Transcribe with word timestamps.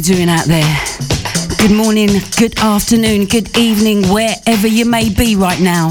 we 0.00 0.14
doing 0.14 0.28
out 0.28 0.46
there? 0.46 0.76
Good 1.58 1.72
morning, 1.72 2.08
good 2.38 2.58
afternoon, 2.60 3.26
good 3.26 3.56
evening, 3.58 4.02
wherever 4.08 4.66
you 4.66 4.84
may 4.84 5.12
be 5.12 5.36
right 5.36 5.60
now. 5.60 5.88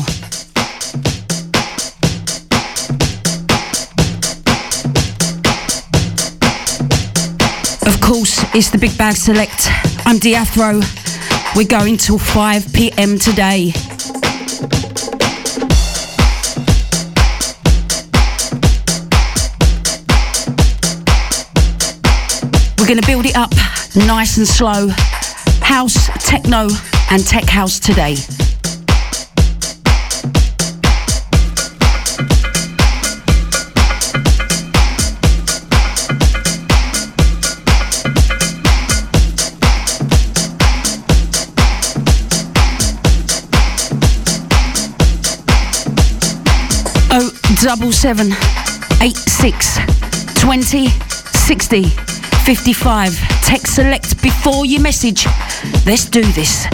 Of 7.86 8.02
course, 8.02 8.44
it's 8.56 8.70
the 8.70 8.78
Big 8.80 8.98
Bag 8.98 9.16
Select. 9.16 9.68
I'm 10.06 10.18
DeeAfro. 10.18 10.84
We're 11.56 11.68
going 11.68 11.98
till 11.98 12.18
5 12.18 12.74
pm 12.74 13.20
today. 13.20 13.74
We're 22.78 22.88
going 22.88 23.00
to 23.00 23.06
build 23.06 23.26
it 23.26 23.36
up 23.36 23.52
nice 23.96 24.38
and 24.38 24.48
slow. 24.48 24.90
House, 25.62 26.10
techno, 26.26 26.70
and 27.12 27.26
tech 27.26 27.46
house 27.46 27.80
today. 27.80 28.16
077 47.60 48.32
86 49.02 49.80
20 50.40 50.88
60 50.88 52.19
55. 52.56 53.16
Text 53.44 53.76
select 53.76 54.20
before 54.24 54.66
you 54.66 54.80
message. 54.80 55.28
Let's 55.86 56.06
do 56.06 56.24
this. 56.34 56.66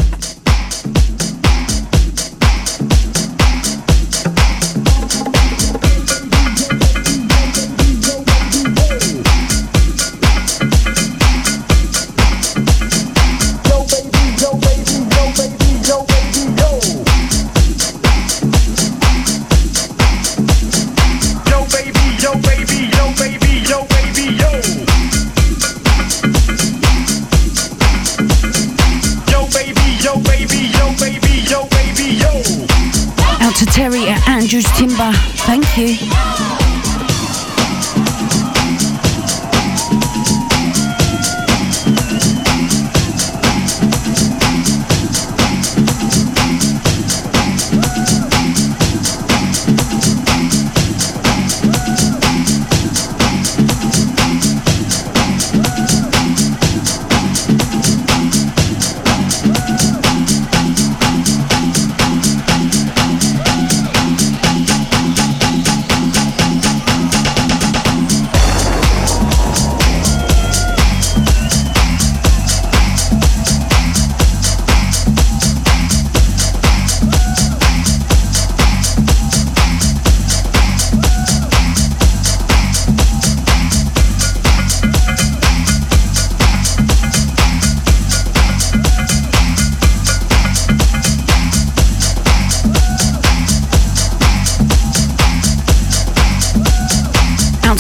Thank 34.97 35.77
you. 35.77 36.05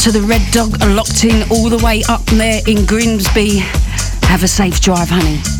To 0.05 0.11
the 0.11 0.21
Red 0.21 0.41
Dog 0.51 0.79
locked 0.89 1.23
in 1.23 1.49
all 1.49 1.67
the 1.67 1.83
way 1.83 2.03
up 2.09 2.23
there 2.25 2.61
in 2.67 2.85
Grimsby. 2.85 3.57
Have 4.27 4.43
a 4.43 4.47
safe 4.47 4.79
drive, 4.79 5.09
honey. 5.09 5.54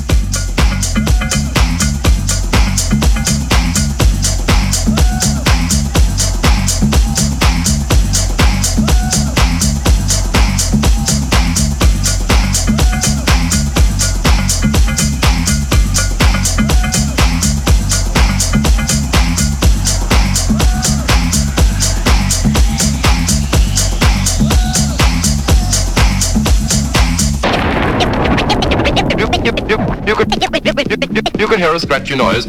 You 31.37 31.47
can 31.47 31.59
hear 31.59 31.73
a 31.73 31.79
scratchy 31.79 32.15
noise. 32.15 32.45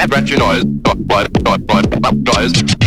Scratchy 0.00 0.36
noise. 0.36 0.64
Noise. 2.12 2.79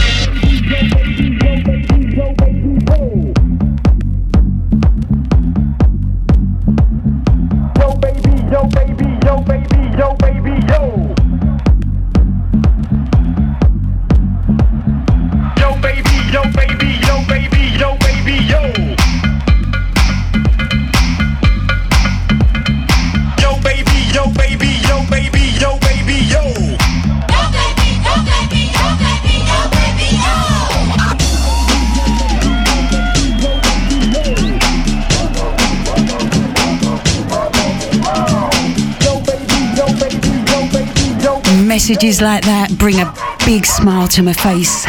Messages 41.83 42.21
like 42.21 42.45
that 42.45 42.71
bring 42.77 42.95
a 43.01 43.13
big 43.45 43.65
smile 43.65 44.07
to 44.07 44.24
my 44.24 44.31
face. 44.31 44.85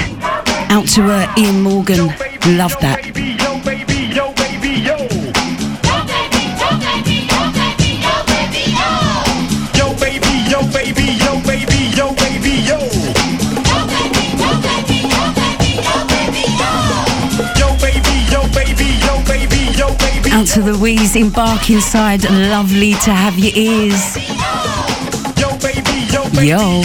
Out 0.70 0.86
to 0.86 1.02
her, 1.02 1.26
Ian 1.36 1.60
Morgan. 1.60 2.06
Love 2.56 2.78
that. 2.78 3.00
Out 20.30 20.46
to 20.46 20.62
the 20.62 20.78
Wheeze 20.80 21.16
in 21.16 21.30
Barkingside, 21.30 22.22
lovely 22.52 22.92
to 22.92 23.12
have 23.12 23.36
your 23.36 23.52
ears 23.56 24.63
yo. 26.42 26.82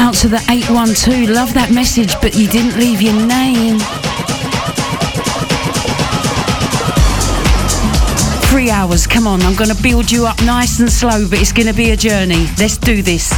Out 0.00 0.14
to 0.14 0.28
the 0.28 0.42
812, 0.50 1.28
love 1.28 1.54
that 1.54 1.70
message, 1.72 2.14
but 2.20 2.34
you 2.34 2.48
didn't 2.48 2.76
leave 2.78 3.00
your 3.00 3.14
name. 3.14 3.78
Three 8.50 8.70
hours, 8.70 9.06
come 9.06 9.26
on, 9.26 9.42
I'm 9.42 9.54
going 9.54 9.70
to 9.70 9.80
build 9.82 10.10
you 10.10 10.26
up 10.26 10.42
nice 10.42 10.80
and 10.80 10.90
slow, 10.90 11.28
but 11.28 11.40
it's 11.40 11.52
going 11.52 11.68
to 11.68 11.74
be 11.74 11.90
a 11.90 11.96
journey. 11.96 12.48
Let's 12.58 12.76
do 12.76 13.02
this. 13.02 13.32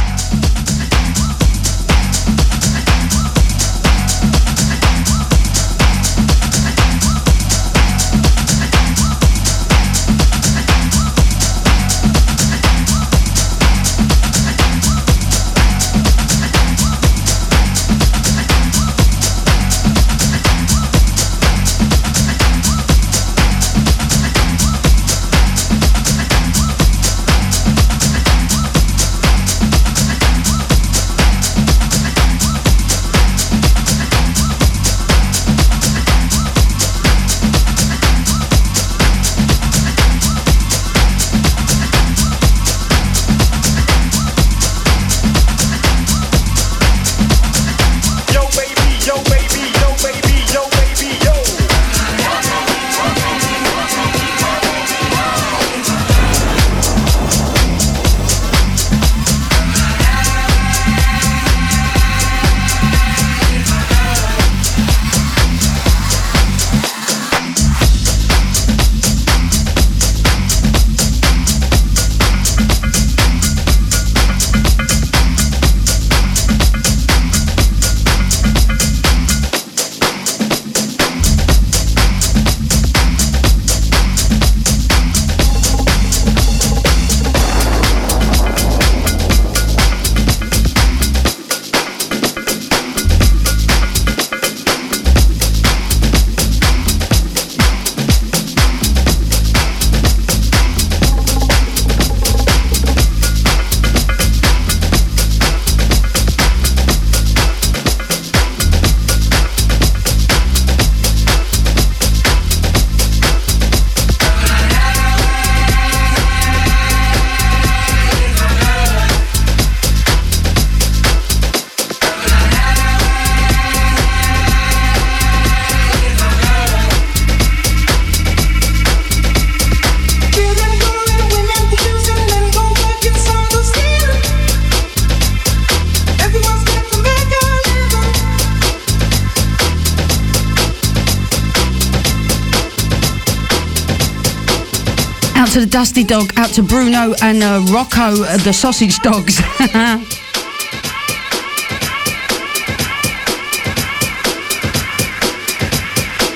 Dusty 145.73 146.03
Dog, 146.03 146.31
out 146.37 146.49
to 146.49 146.61
Bruno 146.61 147.15
and 147.23 147.41
uh, 147.41 147.59
Rocco, 147.73 148.21
uh, 148.21 148.37
the 148.37 148.53
Sausage 148.53 148.99
Dogs. 148.99 149.37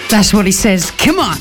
That's 0.10 0.34
what 0.34 0.48
he 0.48 0.52
says. 0.52 0.90
Come 0.90 1.20
on. 1.20 1.38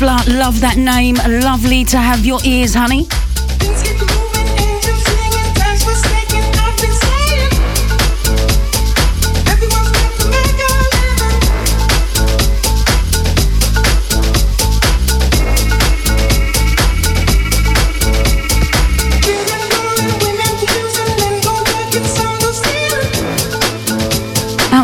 Love 0.00 0.60
that 0.60 0.76
name. 0.76 1.16
Lovely 1.42 1.84
to 1.84 1.98
have 1.98 2.24
your 2.24 2.38
ears, 2.44 2.74
honey. 2.74 3.06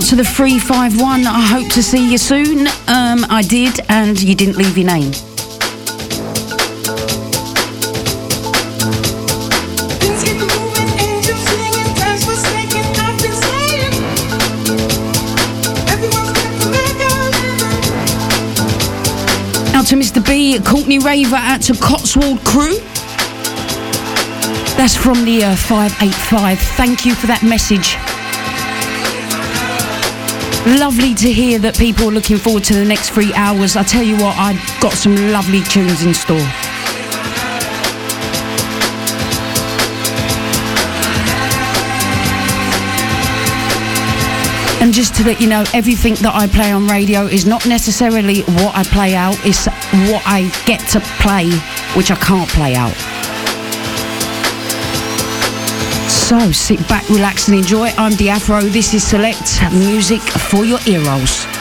Out 0.04 0.10
to 0.10 0.16
the 0.16 0.24
351. 0.24 1.26
I 1.26 1.40
hope 1.46 1.72
to 1.72 1.82
see 1.82 2.12
you 2.12 2.18
soon. 2.18 2.66
Um, 2.88 3.24
I 3.30 3.42
did, 3.48 3.80
and 3.88 4.22
you 4.22 4.34
didn't 4.34 4.58
leave 4.58 4.76
your 4.76 4.86
name. 4.86 5.12
Out 19.72 19.86
to 19.86 19.96
Mr. 19.96 20.22
B, 20.26 20.58
Courtney 20.58 20.98
Raver, 20.98 21.36
out 21.36 21.62
to 21.62 21.72
Cotswold 21.72 22.44
Crew. 22.44 22.78
That's 24.76 24.94
from 24.94 25.24
the 25.24 25.44
uh, 25.44 25.56
585. 25.56 26.58
Thank 26.58 27.06
you 27.06 27.14
for 27.14 27.26
that 27.26 27.42
message. 27.42 27.96
Lovely 30.66 31.12
to 31.16 31.30
hear 31.30 31.58
that 31.58 31.76
people 31.76 32.08
are 32.08 32.10
looking 32.10 32.38
forward 32.38 32.64
to 32.64 32.72
the 32.72 32.86
next 32.86 33.10
three 33.10 33.34
hours. 33.34 33.76
I 33.76 33.82
tell 33.82 34.02
you 34.02 34.16
what, 34.16 34.34
I've 34.38 34.80
got 34.80 34.94
some 34.94 35.14
lovely 35.30 35.60
tunes 35.60 36.02
in 36.02 36.14
store. 36.14 36.40
And 44.80 44.90
just 44.90 45.14
to 45.16 45.24
let 45.24 45.38
you 45.38 45.48
know, 45.48 45.64
everything 45.74 46.14
that 46.16 46.32
I 46.34 46.46
play 46.46 46.72
on 46.72 46.86
radio 46.86 47.26
is 47.26 47.44
not 47.44 47.66
necessarily 47.66 48.40
what 48.42 48.74
I 48.74 48.84
play 48.84 49.14
out, 49.14 49.36
it's 49.44 49.66
what 50.10 50.22
I 50.24 50.50
get 50.64 50.80
to 50.92 51.00
play, 51.20 51.50
which 51.94 52.10
I 52.10 52.16
can't 52.16 52.48
play 52.48 52.74
out. 52.74 52.96
So 56.24 56.52
sit 56.52 56.78
back, 56.88 57.06
relax, 57.10 57.48
and 57.48 57.58
enjoy. 57.58 57.88
I'm 57.98 58.12
Afro. 58.30 58.62
This 58.62 58.94
is 58.94 59.06
Select 59.06 59.60
Music 59.72 60.22
for 60.22 60.64
your 60.64 60.78
ear 60.86 61.04
rolls. 61.04 61.53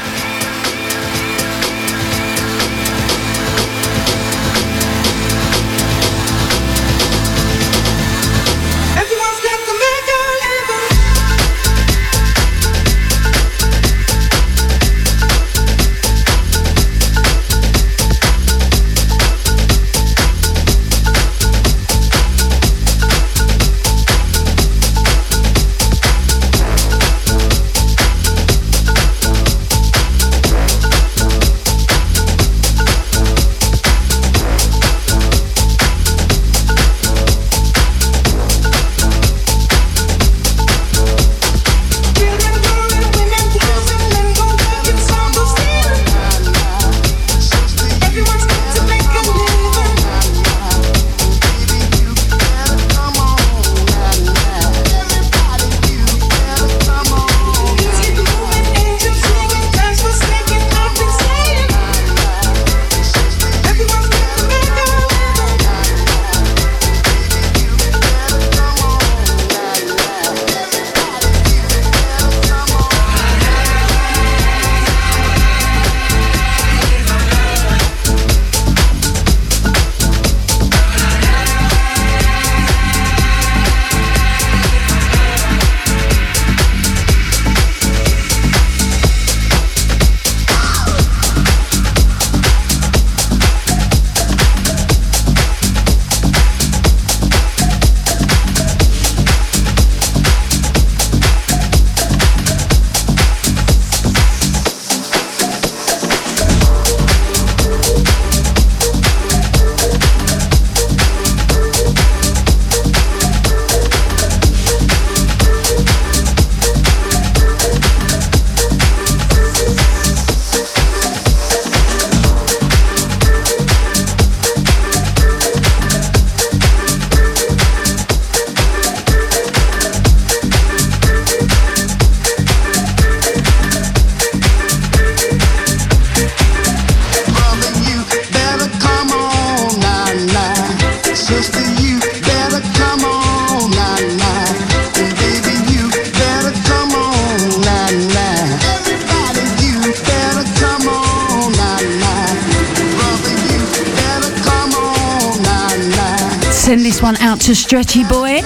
To 157.53 157.59
Stretchy 157.59 158.03
Boy. 158.03 158.41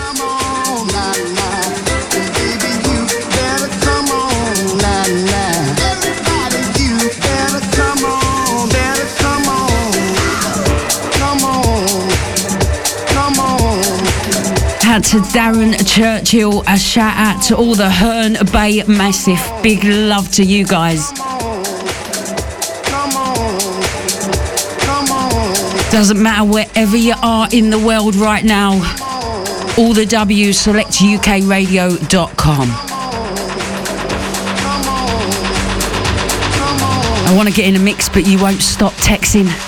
To 14.97 15.19
Darren 15.19 15.73
Churchill, 15.87 16.63
a 16.67 16.77
shout 16.77 17.15
out 17.15 17.41
to 17.43 17.55
all 17.55 17.75
the 17.75 17.89
Herne 17.89 18.35
Bay 18.51 18.83
Massive. 18.87 19.39
Big 19.63 19.85
love 19.85 20.29
to 20.33 20.43
you 20.43 20.65
guys. 20.65 21.13
Doesn't 25.97 26.21
matter 26.21 26.45
wherever 26.45 26.95
you 26.95 27.15
are 27.23 27.49
in 27.51 27.71
the 27.71 27.79
world 27.79 28.15
right 28.15 28.45
now. 28.45 28.73
All 29.79 29.93
the 29.93 30.05
W 30.05 30.49
selectukradio.com. 30.49 32.69
I 37.25 37.33
want 37.35 37.49
to 37.49 37.55
get 37.55 37.67
in 37.67 37.75
a 37.75 37.79
mix, 37.79 38.09
but 38.09 38.27
you 38.27 38.39
won't 38.39 38.61
stop 38.61 38.93
texting. 38.93 39.66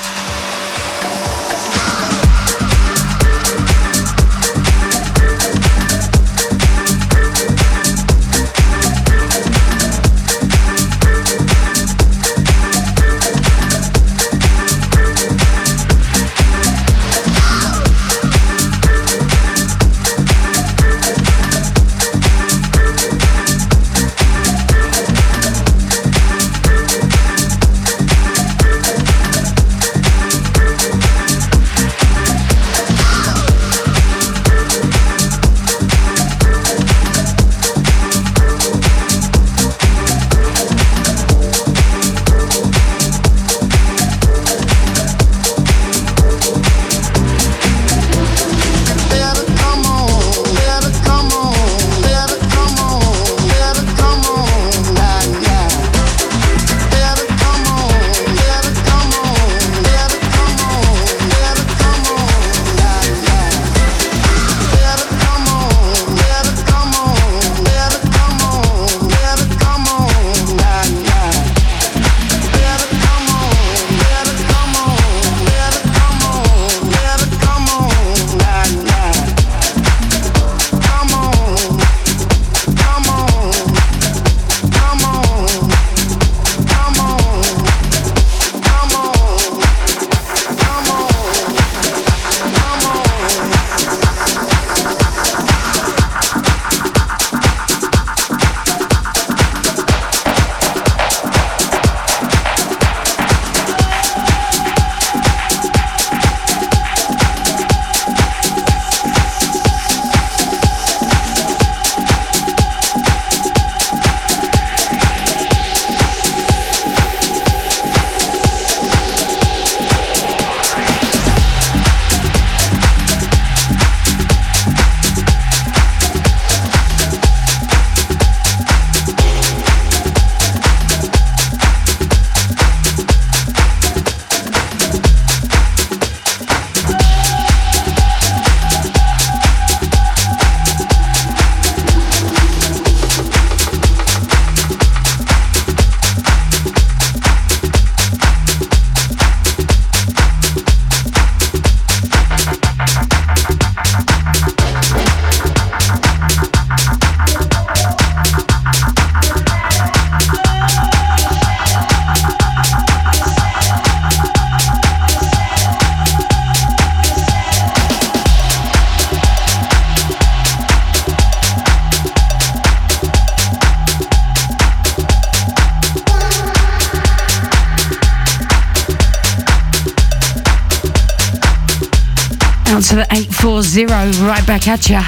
To 182.82 182.96
the 182.96 183.08
840, 183.12 183.88
right 184.24 184.46
back 184.48 184.68
at 184.68 184.90
ya. 184.90 185.04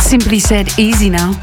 Simply 0.00 0.40
said, 0.40 0.68
easy 0.78 1.10
now. 1.10 1.38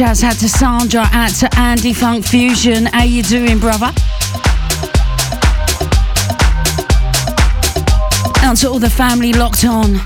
Shouts 0.00 0.24
out 0.24 0.36
to 0.36 0.48
Sandra, 0.48 1.06
out 1.12 1.28
to 1.28 1.58
Andy 1.58 1.92
Funk 1.92 2.24
Fusion. 2.24 2.86
How 2.86 3.02
you 3.02 3.22
doing, 3.22 3.58
brother? 3.58 3.92
Out 8.42 8.56
to 8.60 8.70
all 8.70 8.78
the 8.78 8.88
family 8.90 9.34
locked 9.34 9.66
on. 9.66 10.00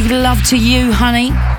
Big, 0.00 0.10
love 0.10 0.42
to 0.42 0.56
you, 0.56 0.90
honey. 0.90 1.53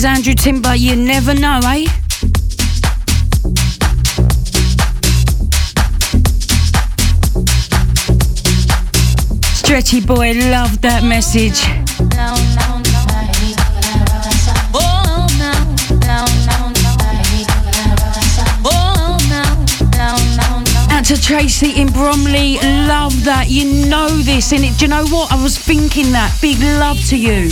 Terry's 0.00 0.16
Andrew 0.16 0.34
Timber, 0.34 0.74
you 0.74 0.96
never 0.96 1.34
know, 1.34 1.60
eh? 1.62 1.84
Stretchy 9.52 10.00
boy, 10.00 10.32
love 10.50 10.80
that 10.80 11.02
message. 11.04 11.60
Out 20.92 21.04
to 21.04 21.20
Tracy 21.20 21.78
in 21.78 21.92
Bromley, 21.92 22.54
love 22.86 23.24
that. 23.24 23.46
You 23.48 23.86
know 23.88 24.08
this, 24.08 24.52
and 24.52 24.64
it, 24.64 24.78
do 24.78 24.86
you 24.86 24.90
know 24.90 25.06
what? 25.08 25.30
I 25.30 25.42
was 25.42 25.58
thinking 25.58 26.12
that. 26.12 26.34
Big 26.40 26.58
love 26.60 27.04
to 27.08 27.16
you. 27.18 27.50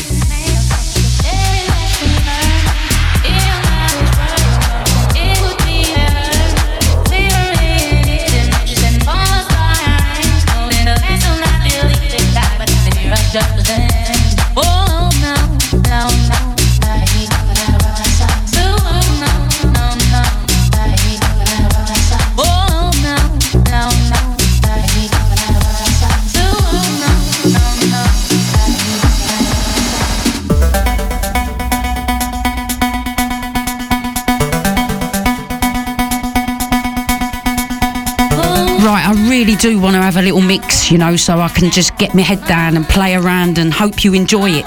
Do 39.59 39.81
want 39.81 39.95
to 39.95 40.03
have 40.03 40.17
a 40.17 40.23
little 40.23 40.41
mix, 40.41 40.91
you 40.91 40.99
know, 40.99 41.17
so 41.17 41.41
I 41.41 41.49
can 41.49 41.71
just 41.71 41.97
get 41.99 42.15
my 42.15 42.23
head 42.23 42.45
down 42.47 42.77
and 42.77 42.85
play 42.87 43.15
around 43.17 43.59
and 43.59 43.73
hope 43.73 44.05
you 44.05 44.15
enjoy 44.15 44.51
it. 44.51 44.65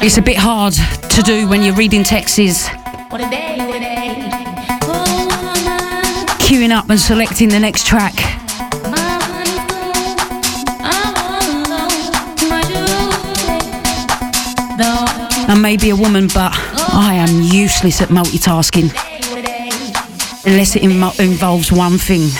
It's 0.00 0.18
a 0.18 0.22
bit 0.22 0.36
hard 0.36 0.74
to 0.74 1.22
do 1.22 1.48
when 1.48 1.62
you're 1.62 1.74
reading 1.74 2.04
texts. 2.04 2.68
Queuing 6.46 6.70
up 6.70 6.90
and 6.90 7.00
selecting 7.00 7.48
the 7.48 7.58
next 7.58 7.86
track. 7.86 8.14
I 15.48 15.56
may 15.60 15.76
be 15.76 15.90
a 15.90 15.96
woman, 15.96 16.28
but 16.28 16.52
I 16.92 17.14
am 17.14 17.42
useless 17.42 18.00
at 18.00 18.10
multitasking 18.10 19.15
unless 20.46 20.76
it 20.76 20.82
Im- 20.82 21.02
involves 21.18 21.70
one 21.72 21.98
thing. 21.98 22.30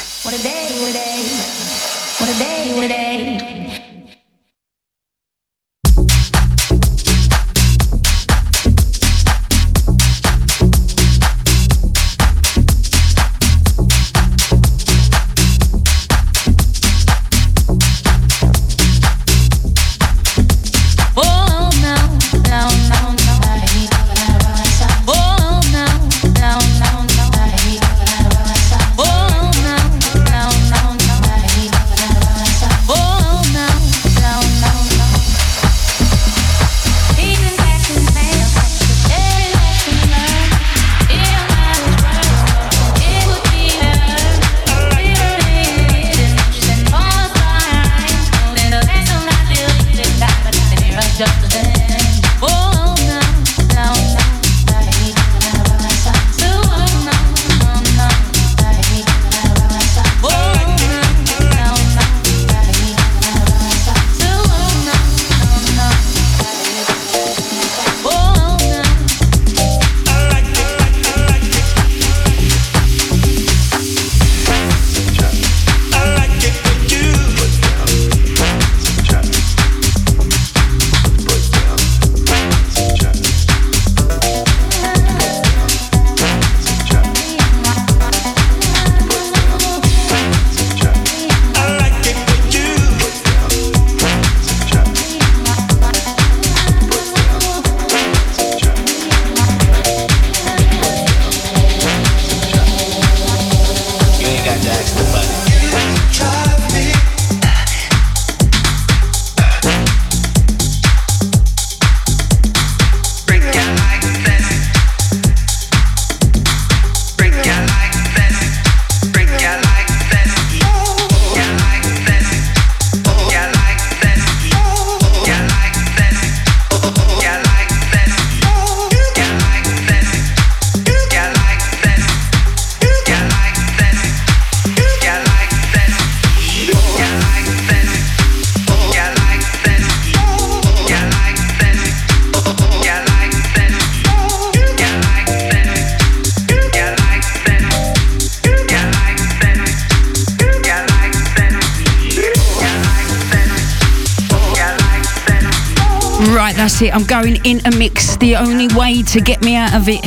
Going 157.23 157.37
in 157.45 157.65
a 157.65 157.71
mix. 157.79 158.17
The 158.19 158.37
only 158.37 158.69
way 158.77 159.03
to 159.03 159.21
get 159.23 159.41
me 159.41 159.57
out 159.57 159.75
of 159.75 159.89
it. 159.89 160.05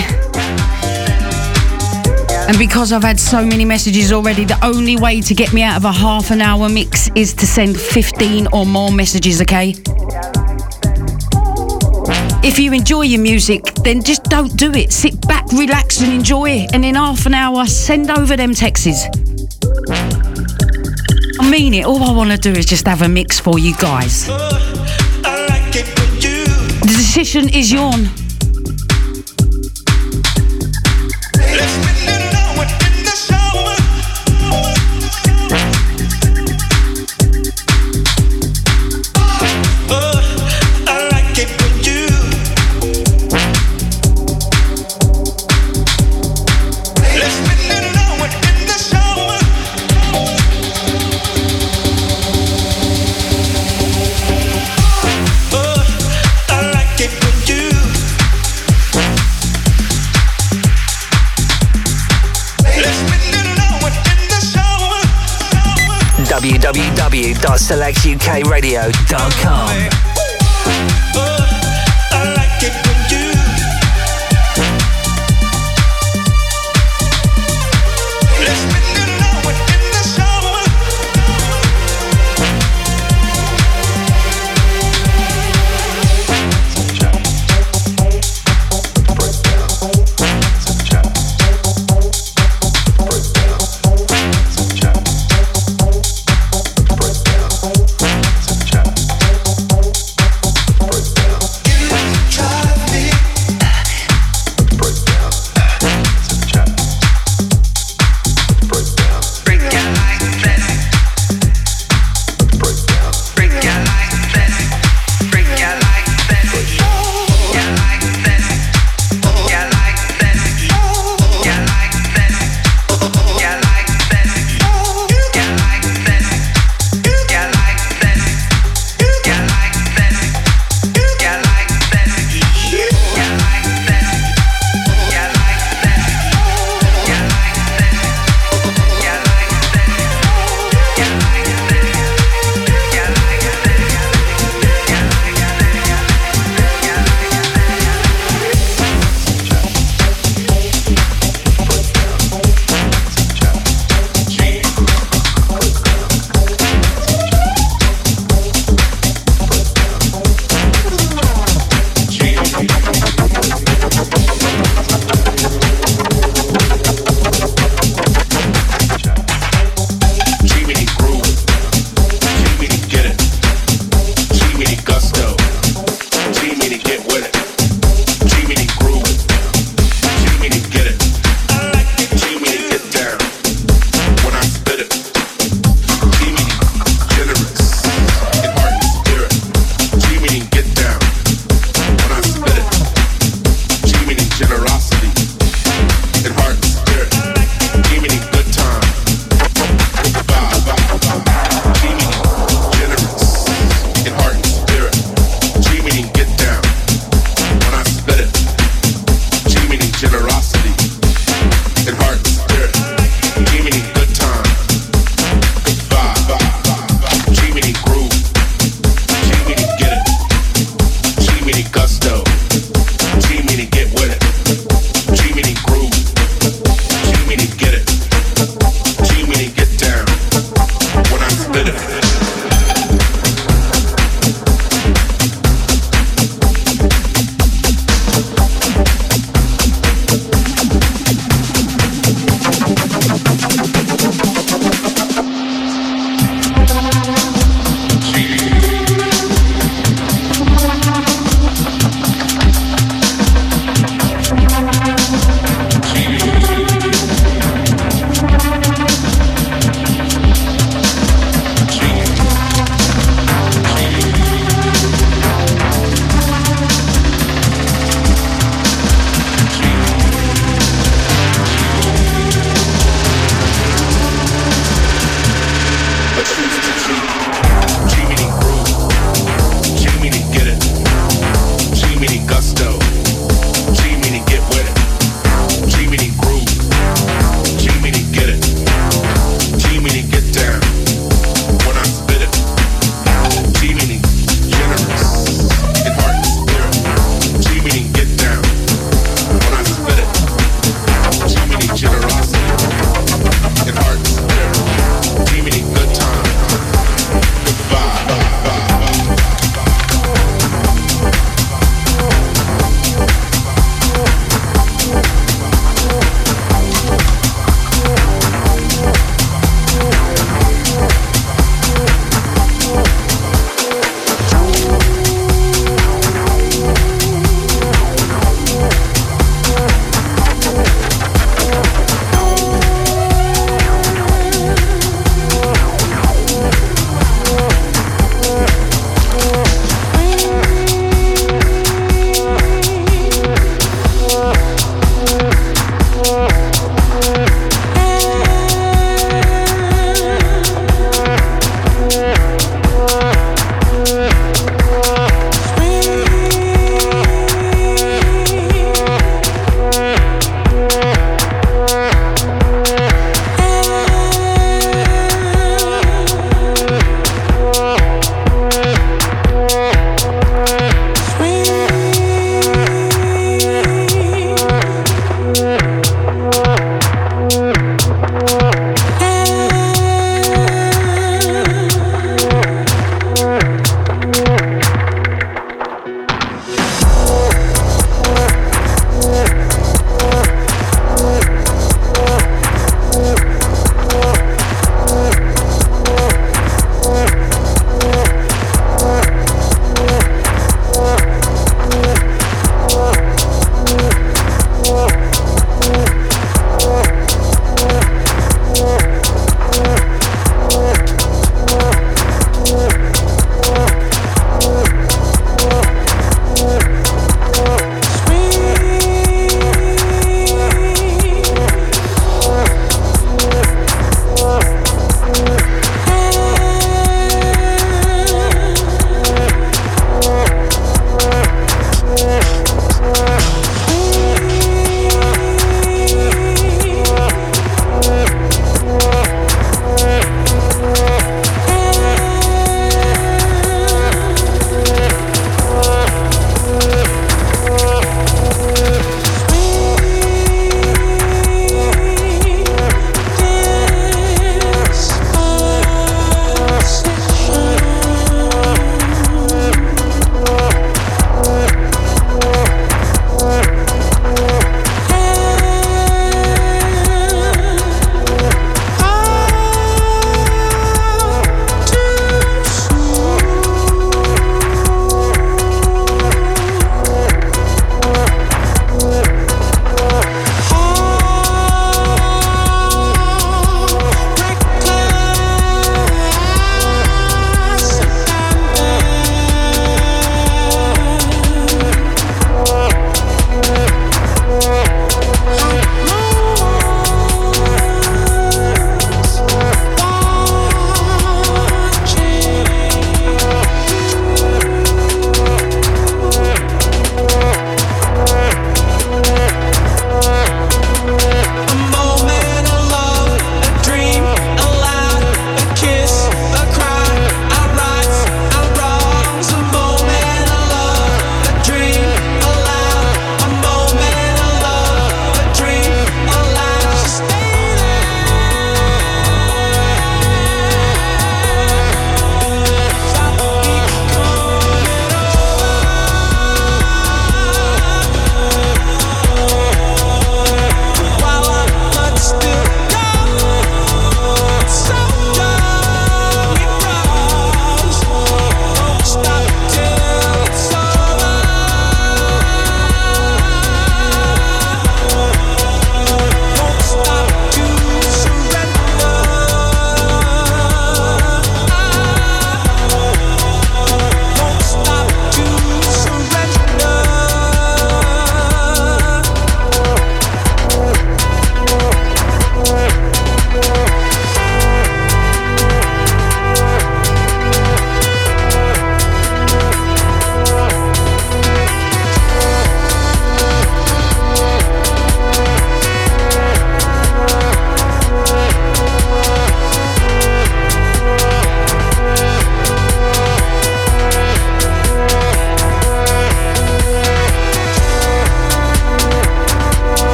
And 2.47 2.57
because 2.59 2.91
I've 2.93 3.03
had 3.03 3.19
so 3.19 3.43
many 3.43 3.65
messages 3.65 4.11
already, 4.11 4.45
the 4.45 4.63
only 4.63 4.95
way 4.95 5.19
to 5.21 5.33
get 5.33 5.51
me 5.51 5.63
out 5.63 5.77
of 5.77 5.85
a 5.85 5.91
half 5.91 6.29
an 6.29 6.39
hour 6.39 6.69
mix 6.69 7.09
is 7.15 7.33
to 7.35 7.47
send 7.47 7.79
15 7.79 8.49
or 8.53 8.65
more 8.65 8.91
messages, 8.91 9.41
okay? 9.41 9.73
If 12.43 12.59
you 12.59 12.73
enjoy 12.73 13.03
your 13.03 13.21
music, 13.21 13.63
then 13.83 14.03
just 14.03 14.23
don't 14.25 14.55
do 14.55 14.71
it. 14.73 14.91
Sit 14.91 15.27
back, 15.27 15.45
relax, 15.51 16.01
and 16.01 16.13
enjoy 16.13 16.49
it. 16.51 16.75
And 16.75 16.85
in 16.85 16.93
half 16.93 17.25
an 17.25 17.33
hour, 17.33 17.65
send 17.65 18.11
over 18.11 18.37
them 18.37 18.53
texts. 18.53 19.05
I 21.39 21.49
mean 21.49 21.73
it. 21.73 21.85
All 21.85 22.03
I 22.03 22.11
want 22.11 22.29
to 22.31 22.37
do 22.37 22.51
is 22.51 22.67
just 22.67 22.85
have 22.85 23.01
a 23.01 23.09
mix 23.09 23.39
for 23.39 23.57
you 23.57 23.75
guys. 23.77 24.29
Decision 27.19 27.49
is 27.49 27.69
yours. 27.69 28.18
www.selectukradio.com. 67.19 70.08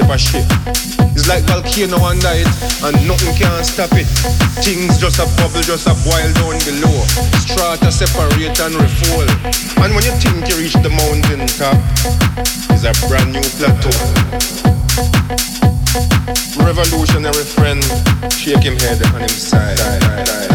paper 0.00 0.18
shit. 0.18 0.46
It's 1.12 1.28
like 1.28 1.44
volcano 1.44 1.98
under 2.00 2.32
it, 2.32 2.48
and 2.84 2.96
nothing 3.06 3.34
can 3.36 3.64
stop 3.64 3.92
it. 3.92 4.08
Things 4.64 4.98
just 4.98 5.18
a 5.18 5.26
bubble, 5.36 5.62
just 5.62 5.86
a 5.86 5.94
boil 6.04 6.30
down 6.40 6.56
below. 6.64 6.96
Strata 7.44 7.92
separate 7.92 8.58
and 8.60 8.74
refold. 8.74 9.28
And 9.84 9.94
when 9.94 10.04
you 10.04 10.14
think 10.16 10.48
you 10.48 10.56
reach 10.56 10.74
the 10.80 10.90
mountain 10.90 11.46
top, 11.58 11.76
it's 12.72 12.84
a 12.84 12.92
brand 13.08 13.32
new 13.32 13.44
plateau. 13.58 13.92
Revolutionary 16.64 17.44
friend, 17.44 17.82
shake 18.32 18.62
him 18.62 18.76
head 18.78 19.04
on 19.12 19.20
him 19.20 19.28
side. 19.28 20.49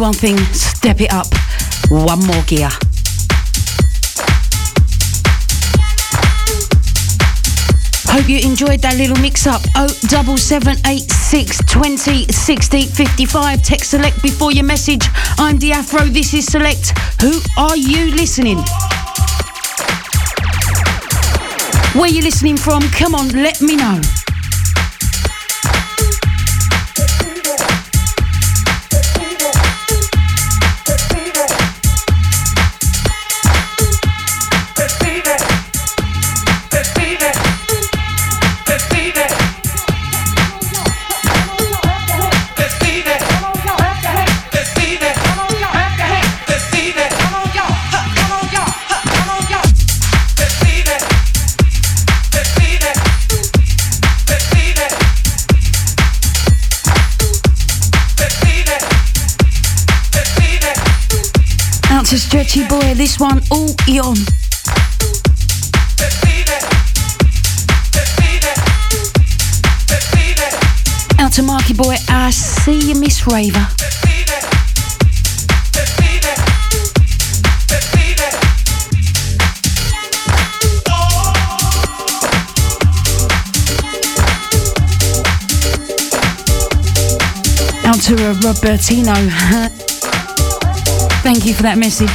One 0.00 0.14
thing 0.14 0.38
step 0.54 1.02
it 1.02 1.12
up 1.12 1.26
one 1.90 2.20
more 2.20 2.42
gear. 2.46 2.70
Hope 8.08 8.26
you 8.26 8.38
enjoyed 8.38 8.80
that 8.80 8.94
little 8.96 9.18
mix 9.18 9.46
up. 9.46 9.60
Oh, 9.76 9.94
double 10.08 10.38
seven 10.38 10.76
eight 10.86 11.10
six 11.10 11.58
twenty 11.66 12.24
sixty 12.32 12.86
fifty 12.86 13.26
five. 13.26 13.62
Text 13.62 13.90
select 13.90 14.22
before 14.22 14.52
your 14.52 14.64
message. 14.64 15.04
I'm 15.36 15.58
DeeAfro. 15.58 16.08
This 16.14 16.32
is 16.32 16.46
Select. 16.46 16.96
Who 17.20 17.38
are 17.58 17.76
you 17.76 18.16
listening? 18.16 18.56
Where 21.92 22.08
you 22.08 22.22
listening 22.22 22.56
from? 22.56 22.80
Come 22.90 23.14
on, 23.14 23.28
let 23.28 23.60
me 23.60 23.76
know. 23.76 24.00
To 62.10 62.18
Stretchy 62.18 62.66
Boy, 62.66 62.94
this 62.94 63.20
one 63.20 63.40
all 63.52 63.70
yon. 63.86 64.16
Out 71.20 71.32
to 71.34 71.42
Marky 71.44 71.72
Boy, 71.72 71.94
I 72.08 72.30
see 72.32 72.80
you, 72.88 72.96
Miss 72.96 73.28
Raver. 73.28 73.58
Out 87.84 88.00
to 88.02 88.16
Robertino. 88.42 89.86
Thank 91.22 91.44
you 91.44 91.54
for 91.54 91.62
that 91.62 91.76
message. 91.78 92.08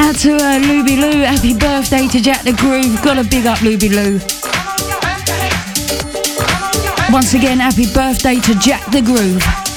Out 0.00 0.16
to 0.20 0.34
uh, 0.34 0.58
Luby 0.58 0.96
Lou, 0.98 1.20
happy 1.20 1.52
birthday 1.54 2.08
to 2.08 2.20
Jack 2.20 2.42
the 2.44 2.52
Groove. 2.54 3.02
Got 3.02 3.18
a 3.18 3.28
big 3.28 3.46
up, 3.46 3.58
Luby 3.58 3.90
Lou. 3.90 4.18
Once 7.12 7.34
again, 7.34 7.58
happy 7.58 7.92
birthday 7.92 8.40
to 8.40 8.54
Jack 8.54 8.90
the 8.90 9.02
Groove. 9.02 9.69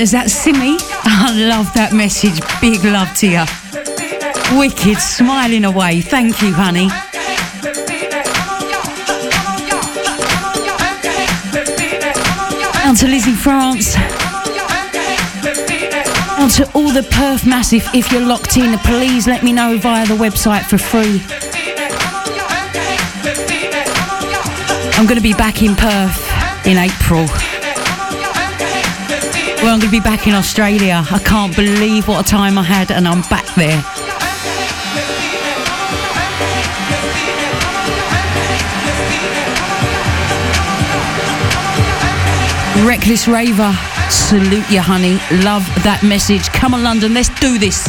Is 0.00 0.12
that 0.12 0.30
Simmy. 0.30 0.78
I 1.04 1.34
love 1.36 1.72
that 1.74 1.92
message. 1.92 2.40
Big 2.60 2.82
love 2.84 3.12
to 3.20 3.28
you. 3.28 3.44
Wicked, 4.58 4.96
smiling 4.96 5.66
away. 5.66 6.00
Thank 6.00 6.40
you, 6.40 6.52
honey. 6.54 6.88
Out 12.82 12.96
to 12.96 13.06
Lizzie 13.08 13.34
France. 13.34 13.94
Out 16.40 16.50
to 16.52 16.70
all 16.72 16.90
the 16.90 17.06
Perth 17.10 17.46
Massive. 17.46 17.86
If 17.92 18.10
you're 18.10 18.24
locked 18.24 18.56
in, 18.56 18.78
please 18.78 19.26
let 19.26 19.42
me 19.42 19.52
know 19.52 19.76
via 19.76 20.06
the 20.06 20.16
website 20.16 20.64
for 20.64 20.78
free. 20.78 21.20
I'm 24.96 25.06
going 25.06 25.18
to 25.18 25.22
be 25.22 25.34
back 25.34 25.62
in 25.62 25.76
Perth 25.76 26.66
in 26.66 26.78
April. 26.78 27.49
Well, 29.62 29.74
I'm 29.74 29.78
going 29.78 29.92
to 29.92 29.98
be 29.98 30.00
back 30.00 30.26
in 30.26 30.34
Australia. 30.34 31.04
I 31.10 31.18
can't 31.18 31.54
believe 31.54 32.08
what 32.08 32.26
a 32.26 32.28
time 32.28 32.56
I 32.56 32.62
had, 32.62 32.90
and 32.90 33.06
I'm 33.06 33.20
back 33.28 33.44
there. 33.56 33.76
Reckless 42.86 43.28
Raver, 43.28 43.76
salute 44.08 44.68
you, 44.70 44.80
honey. 44.80 45.20
Love 45.44 45.66
that 45.84 46.00
message. 46.02 46.48
Come 46.48 46.72
on, 46.72 46.82
London, 46.82 47.12
let's 47.12 47.28
do 47.38 47.58
this. 47.58 47.86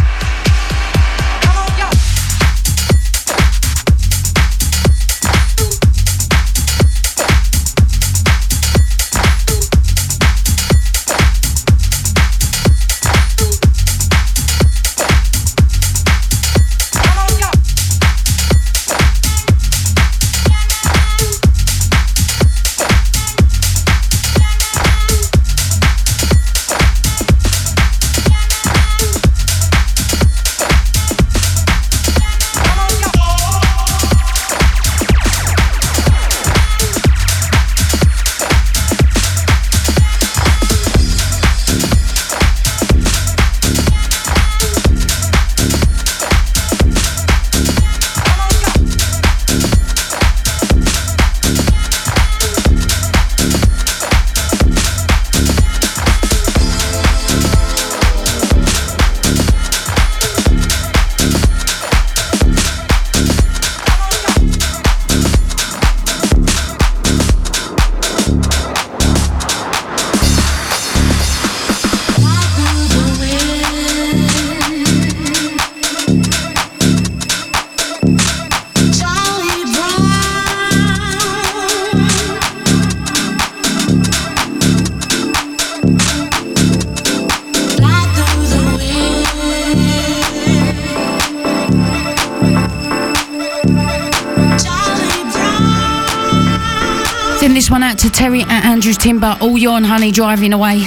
All 99.42 99.58
on, 99.70 99.84
honey, 99.84 100.12
driving 100.12 100.54
away. 100.54 100.84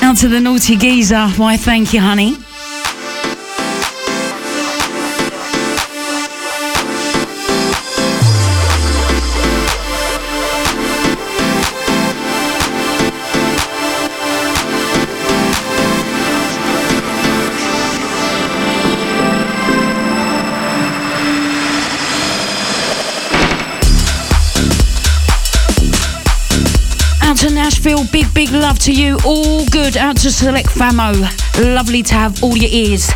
Out 0.00 0.16
to 0.18 0.28
the 0.28 0.38
naughty 0.40 0.76
geezer. 0.76 1.26
Why, 1.30 1.56
thank 1.56 1.92
you, 1.92 2.00
honey. 2.00 2.36
Nashville, 27.84 28.06
big, 28.12 28.32
big 28.32 28.50
love 28.52 28.78
to 28.80 28.92
you. 28.92 29.18
All 29.24 29.66
good. 29.66 29.96
Out 29.96 30.16
to 30.18 30.30
Select 30.30 30.68
Famo. 30.68 31.14
Lovely 31.74 32.04
to 32.04 32.14
have 32.14 32.40
all 32.40 32.56
your 32.56 32.70
ears. 32.70 33.10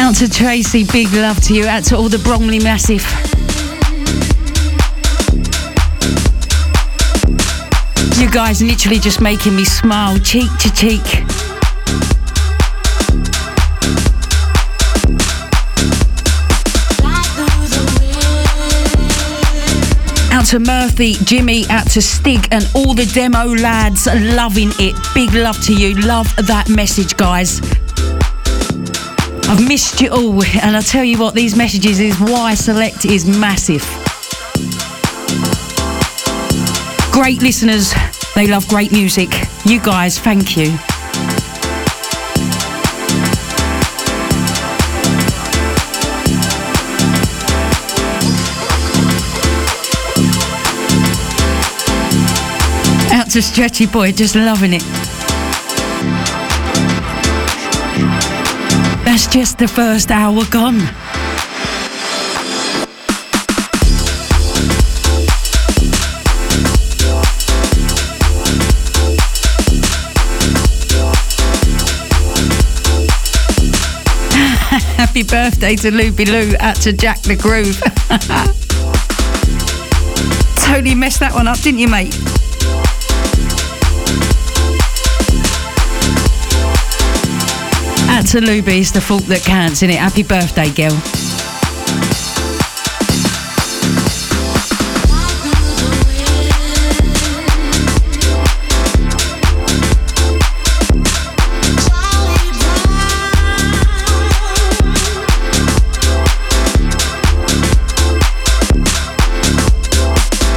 Out 0.00 0.14
to 0.16 0.30
Tracy, 0.30 0.84
big 0.84 1.12
love 1.12 1.38
to 1.42 1.54
you. 1.54 1.66
Out 1.66 1.84
to 1.84 1.96
all 1.96 2.08
the 2.08 2.18
Bromley 2.18 2.60
Massive. 2.60 3.25
Guys 8.36 8.62
literally 8.62 8.98
just 8.98 9.22
making 9.22 9.56
me 9.56 9.64
smile 9.64 10.18
cheek 10.18 10.50
to 10.58 10.70
cheek. 10.74 11.00
Out 20.30 20.44
to 20.48 20.58
Murphy, 20.58 21.14
Jimmy, 21.24 21.64
out 21.70 21.88
to 21.92 22.02
Stig, 22.02 22.46
and 22.50 22.68
all 22.74 22.92
the 22.92 23.06
demo 23.14 23.54
lads 23.54 24.06
loving 24.06 24.68
it. 24.80 24.94
Big 25.14 25.32
love 25.32 25.58
to 25.64 25.74
you. 25.74 25.94
Love 26.02 26.26
that 26.36 26.68
message, 26.68 27.16
guys. 27.16 27.62
I've 29.48 29.66
missed 29.66 30.02
you 30.02 30.10
all, 30.10 30.44
and 30.60 30.76
I 30.76 30.82
tell 30.82 31.04
you 31.04 31.18
what, 31.18 31.34
these 31.34 31.56
messages 31.56 32.00
is 32.00 32.20
why 32.20 32.52
Select 32.52 33.06
is 33.06 33.24
massive. 33.24 33.82
Great 37.12 37.40
listeners, 37.40 37.94
they 38.36 38.46
love 38.46 38.68
great 38.68 38.92
music. 38.92 39.30
You 39.64 39.80
guys, 39.80 40.18
thank 40.18 40.58
you. 40.58 40.76
Out 53.10 53.30
to 53.30 53.40
Stretchy 53.40 53.86
Boy, 53.86 54.12
just 54.12 54.36
loving 54.36 54.74
it. 54.74 54.82
That's 59.06 59.26
just 59.26 59.56
the 59.56 59.66
first 59.66 60.10
hour 60.10 60.44
gone. 60.50 61.05
Happy 75.16 75.28
birthday 75.30 75.76
to 75.76 75.90
Luby 75.90 76.26
Lou, 76.26 76.54
at 76.56 76.74
to 76.82 76.92
Jack 76.92 77.22
the 77.22 77.34
Groove. 77.36 77.80
totally 80.66 80.94
messed 80.94 81.20
that 81.20 81.32
one 81.32 81.48
up, 81.48 81.58
didn't 81.60 81.78
you, 81.78 81.88
mate? 81.88 82.14
At 88.10 88.26
to 88.32 88.40
Luby, 88.42 88.80
it's 88.80 88.90
the 88.90 89.00
fault 89.00 89.22
that 89.28 89.40
counts, 89.42 89.80
innit? 89.80 89.96
Happy 89.96 90.22
birthday, 90.22 90.70
girl. 90.70 91.15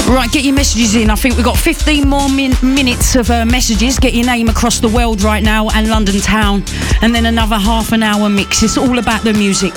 Right, 0.10 0.30
get 0.32 0.44
your 0.44 0.56
messages 0.56 0.96
in. 0.96 1.12
I 1.12 1.16
think 1.16 1.36
we've 1.36 1.46
got 1.46 1.56
15 1.56 2.10
more 2.10 2.28
min- 2.30 2.56
minutes 2.64 3.16
of 3.16 3.30
uh, 3.30 3.46
messages. 3.46 4.00
Get 4.00 4.16
your 4.16 4.26
name 4.26 4.50
across 4.50 4.80
the 4.80 4.90
world 4.90 5.22
right 5.22 5.44
now 5.44 5.70
and 5.70 5.88
London 5.88 6.20
town. 6.20 6.64
And 7.04 7.14
then 7.14 7.28
another 7.28 7.58
half 7.58 7.92
an 7.92 8.02
hour 8.02 8.28
mix. 8.28 8.64
It's 8.64 8.76
all 8.76 8.98
about 8.98 9.24
the 9.24 9.34
music. 9.34 9.76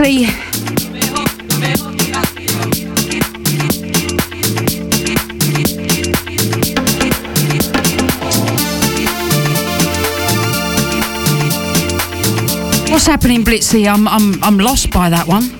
Blitzly. 0.00 0.24
What's 12.90 13.06
happening, 13.06 13.44
Blitzly? 13.44 13.86
I'm, 13.86 14.08
I'm, 14.08 14.42
I'm 14.42 14.58
lost 14.58 14.90
by 14.90 15.10
that 15.10 15.28
one. 15.28 15.59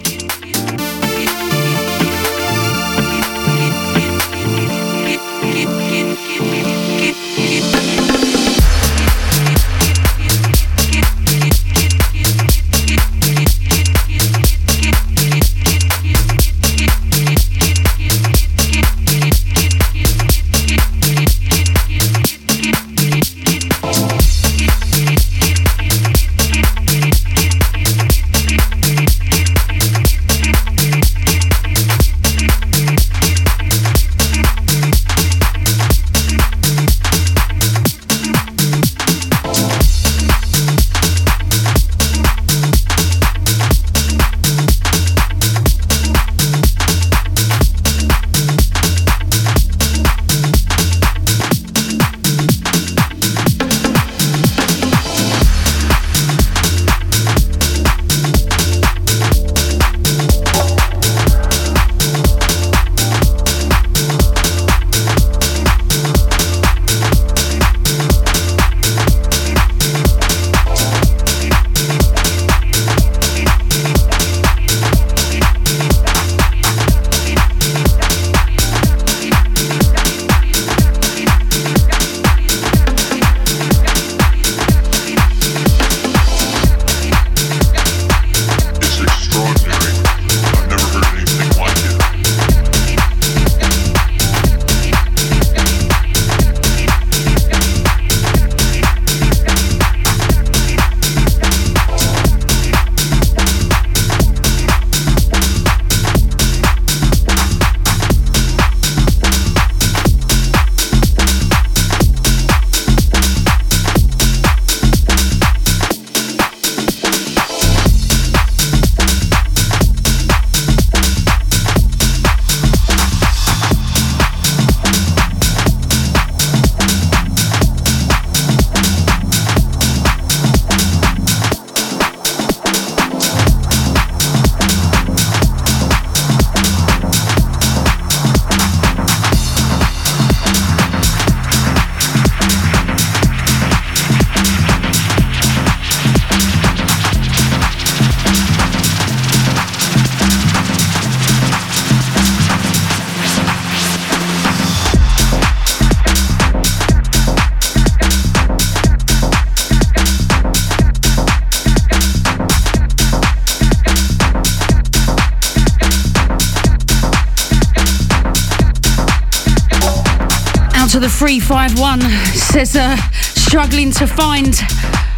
351 171.69 172.01
says, 172.32 172.74
uh, 172.74 172.97
struggling 173.12 173.91
to 173.91 174.07
find 174.07 174.59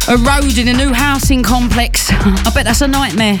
a 0.09 0.17
road 0.17 0.57
in 0.57 0.67
a 0.67 0.73
new 0.73 0.91
housing 0.91 1.41
complex. 1.41 2.11
I 2.11 2.51
bet 2.53 2.65
that's 2.65 2.81
a 2.81 2.87
nightmare. 2.87 3.39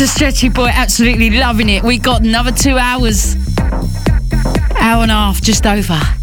To 0.00 0.08
Stretchy 0.08 0.48
Boy, 0.48 0.70
absolutely 0.72 1.28
loving 1.28 1.68
it. 1.68 1.82
We 1.82 1.98
got 1.98 2.22
another 2.22 2.52
two 2.52 2.78
hours, 2.78 3.36
hour 4.76 5.02
and 5.02 5.10
a 5.10 5.14
half, 5.14 5.42
just 5.42 5.66
over. 5.66 6.19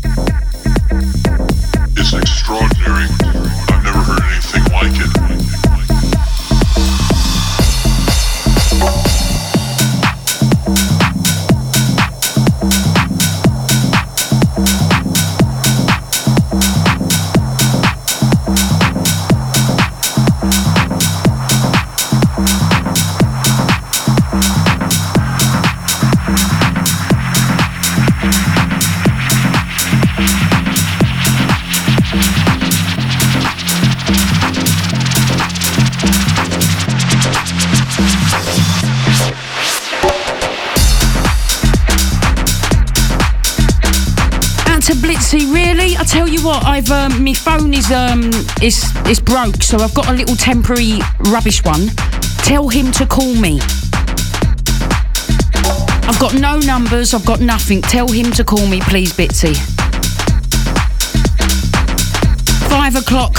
You 46.37 46.45
what, 46.45 46.63
I've 46.65 46.89
um, 46.91 47.23
my 47.23 47.33
phone 47.33 47.73
is 47.73 47.91
um 47.91 48.31
is 48.61 48.83
is 49.07 49.19
broke, 49.19 49.61
so 49.63 49.77
I've 49.79 49.93
got 49.93 50.09
a 50.09 50.13
little 50.13 50.35
temporary 50.35 50.99
rubbish 51.31 51.63
one. 51.63 51.87
Tell 52.43 52.69
him 52.69 52.91
to 52.93 53.05
call 53.05 53.33
me. 53.35 53.59
I've 56.07 56.19
got 56.19 56.33
no 56.35 56.59
numbers, 56.59 57.13
I've 57.13 57.25
got 57.25 57.39
nothing. 57.39 57.81
Tell 57.81 58.07
him 58.07 58.31
to 58.31 58.43
call 58.43 58.65
me, 58.67 58.79
please, 58.81 59.13
Bitsy. 59.13 59.55
Five 62.69 62.95
o'clock. 62.95 63.35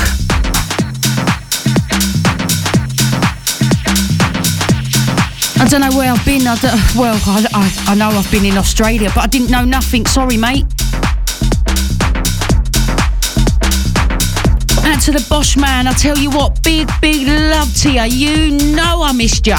I 5.60 5.66
don't 5.68 5.80
know 5.80 5.96
where 5.96 6.12
I've 6.12 6.24
been. 6.24 6.46
I 6.46 6.56
well, 6.96 7.20
I, 7.26 7.46
I, 7.52 7.92
I 7.92 7.94
know 7.94 8.08
I've 8.10 8.30
been 8.30 8.44
in 8.44 8.56
Australia, 8.56 9.10
but 9.14 9.24
I 9.24 9.26
didn't 9.26 9.50
know 9.50 9.64
nothing. 9.64 10.06
Sorry, 10.06 10.36
mate. 10.36 10.64
To 15.12 15.18
the 15.18 15.26
Bosch 15.30 15.56
man, 15.56 15.86
I 15.86 15.92
tell 15.92 16.18
you 16.18 16.28
what, 16.30 16.62
big, 16.62 16.90
big 17.00 17.26
love 17.26 17.72
to 17.76 17.90
you. 17.90 18.02
You 18.02 18.74
know 18.74 19.02
I 19.02 19.12
missed 19.12 19.46
you. 19.46 19.54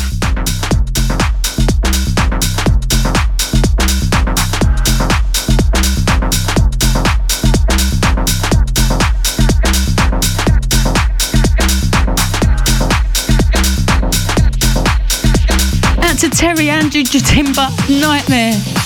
Out 16.04 16.18
to 16.20 16.30
Terry 16.30 16.70
Andrew 16.70 17.02
Jatimba 17.02 17.70
Nightmare. 18.02 18.79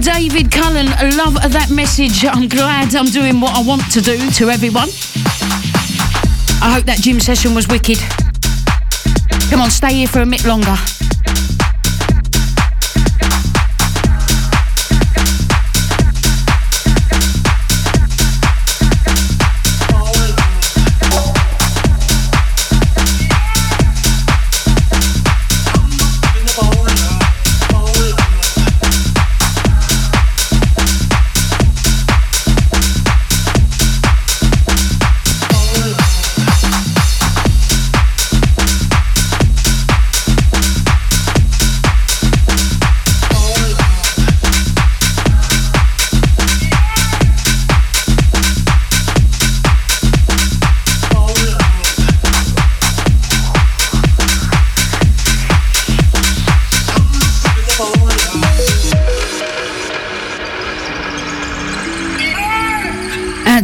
David 0.00 0.52
Cullen, 0.52 0.86
love 1.16 1.34
that 1.34 1.70
message. 1.70 2.24
I'm 2.24 2.48
glad 2.48 2.94
I'm 2.94 3.06
doing 3.06 3.40
what 3.40 3.54
I 3.56 3.62
want 3.62 3.82
to 3.92 4.00
do 4.00 4.16
to 4.32 4.50
everyone. 4.50 4.88
I 6.62 6.72
hope 6.72 6.84
that 6.84 6.98
gym 7.00 7.18
session 7.18 7.54
was 7.54 7.66
wicked. 7.68 7.98
Come 9.50 9.60
on, 9.60 9.70
stay 9.70 9.94
here 9.94 10.08
for 10.08 10.20
a 10.22 10.26
bit 10.26 10.44
longer. 10.44 10.76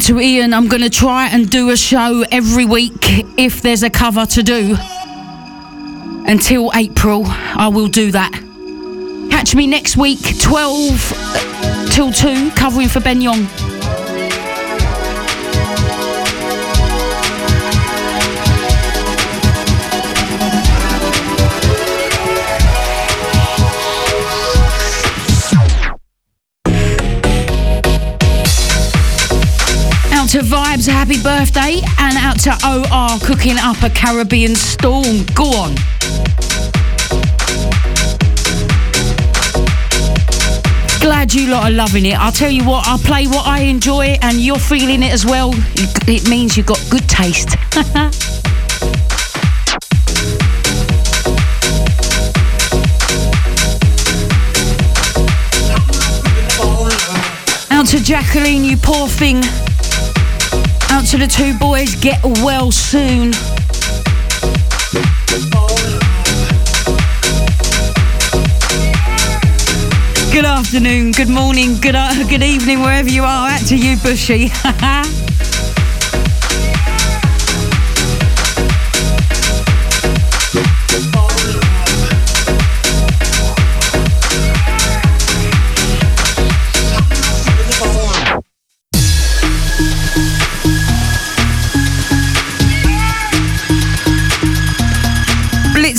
To 0.04 0.20
Ian, 0.20 0.52
I'm 0.52 0.68
going 0.68 0.82
to 0.82 0.90
try 0.90 1.28
and 1.28 1.48
do 1.48 1.70
a 1.70 1.76
show 1.78 2.26
every 2.30 2.66
week 2.66 2.98
if 3.38 3.62
there's 3.62 3.82
a 3.82 3.88
cover 3.88 4.26
to 4.26 4.42
do. 4.42 4.76
Until 6.26 6.70
April, 6.74 7.22
I 7.26 7.68
will 7.68 7.88
do 7.88 8.10
that. 8.10 8.32
Catch 9.30 9.54
me 9.54 9.66
next 9.66 9.96
week, 9.96 10.20
12 10.40 11.88
till 11.90 12.12
2, 12.12 12.50
covering 12.50 12.88
for 12.88 13.00
Ben 13.00 13.22
Young. 13.22 13.73
To 30.34 30.40
Vibes, 30.40 30.88
happy 30.88 31.22
birthday, 31.22 31.80
and 32.00 32.16
out 32.16 32.40
to 32.40 32.50
OR 32.66 33.20
cooking 33.20 33.56
up 33.56 33.80
a 33.84 33.90
Caribbean 33.90 34.56
storm. 34.56 35.24
Go 35.32 35.44
on. 35.44 35.76
Glad 41.00 41.32
you 41.32 41.46
lot 41.52 41.66
are 41.66 41.70
loving 41.70 42.06
it. 42.06 42.18
I'll 42.18 42.32
tell 42.32 42.50
you 42.50 42.64
what, 42.64 42.84
I'll 42.88 42.98
play 42.98 43.28
what 43.28 43.46
I 43.46 43.60
enjoy 43.60 44.16
and 44.22 44.38
you're 44.38 44.58
feeling 44.58 45.04
it 45.04 45.12
as 45.12 45.24
well. 45.24 45.52
It 46.08 46.28
means 46.28 46.56
you've 46.56 46.66
got 46.66 46.84
good 46.90 47.08
taste. 47.08 47.50
out 57.70 57.86
to 57.86 58.02
Jacqueline, 58.02 58.64
you 58.64 58.76
poor 58.76 59.06
thing. 59.06 59.42
Out 60.94 61.06
to 61.06 61.18
the 61.18 61.26
two 61.26 61.58
boys, 61.58 61.96
get 61.96 62.22
well 62.22 62.70
soon. 62.70 63.32
Good 70.32 70.44
afternoon, 70.44 71.10
good 71.10 71.28
morning, 71.28 71.80
good 71.80 71.96
uh, 71.96 72.14
good 72.28 72.44
evening, 72.44 72.80
wherever 72.80 73.08
you 73.08 73.24
are. 73.24 73.48
Out 73.48 73.66
to 73.66 73.76
you, 73.76 73.96
Bushy. 74.04 74.52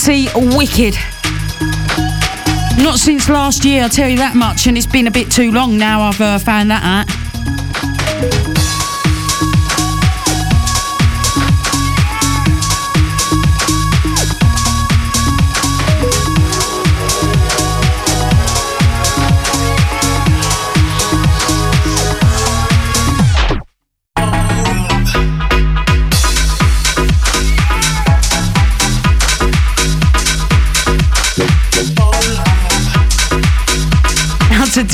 wicked. 0.07 0.93
Not 2.77 2.99
since 2.99 3.27
last 3.27 3.65
year, 3.65 3.81
I'll 3.81 3.89
tell 3.89 4.07
you 4.07 4.17
that 4.17 4.35
much, 4.35 4.67
and 4.67 4.77
it's 4.77 4.85
been 4.85 5.07
a 5.07 5.11
bit 5.11 5.31
too 5.31 5.51
long 5.51 5.79
now 5.79 6.01
I've 6.01 6.21
uh, 6.21 6.37
found 6.37 6.69
that 6.69 6.83
out. 6.83 7.24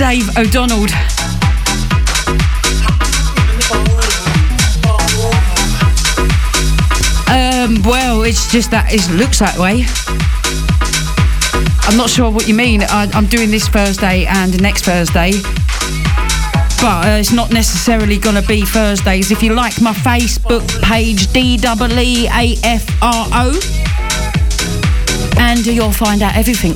Dave 0.02 0.36
O'Donnell. 0.36 0.86
Um, 7.30 7.84
well, 7.84 8.23
it's 8.23 8.52
just 8.52 8.72
that 8.72 8.88
it 8.90 9.07
looks 9.11 9.38
that 9.38 9.56
way. 9.60 9.86
I'm 11.88 11.95
not 11.95 12.10
sure 12.10 12.32
what 12.32 12.48
you 12.48 12.56
mean. 12.56 12.82
I, 12.82 13.11
am 13.14 13.28
doing 13.28 13.52
this 13.52 13.68
Thursday 13.68 14.26
and 14.26 14.60
next 14.60 14.86
Thursday, 14.86 15.34
but 16.82 17.06
uh, 17.06 17.18
it's 17.19 17.32
not 17.32 17.53
necessarily 17.53 18.18
going 18.18 18.41
to 18.41 18.48
be 18.48 18.65
Thursdays. 18.65 19.30
If 19.30 19.44
you 19.44 19.53
like 19.53 19.80
my 19.84 19.94
Facebook 19.94 20.68
page, 20.82 21.32
D 21.32 21.57
W 21.57 21.99
E 21.99 22.28
A 22.28 22.56
F 22.64 22.90
R 23.03 23.28
O, 23.34 23.60
and 25.38 25.64
you'll 25.64 25.91
find 25.91 26.23
out 26.23 26.36
everything. 26.36 26.76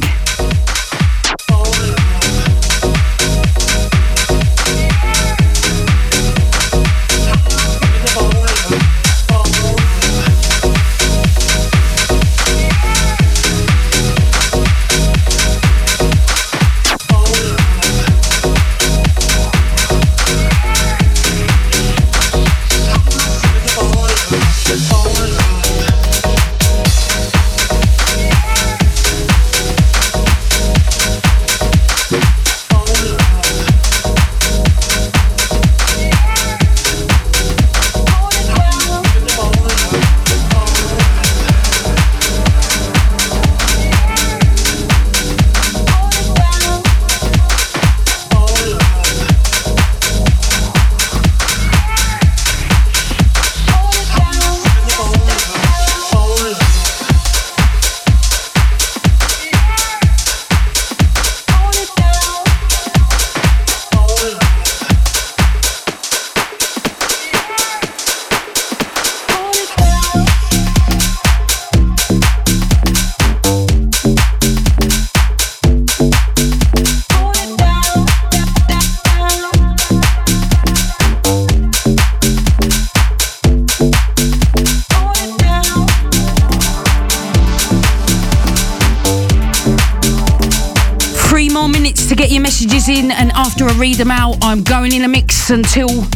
Going 94.85 95.01
in 95.01 95.03
a 95.03 95.07
mix 95.07 95.49
until 95.49 96.14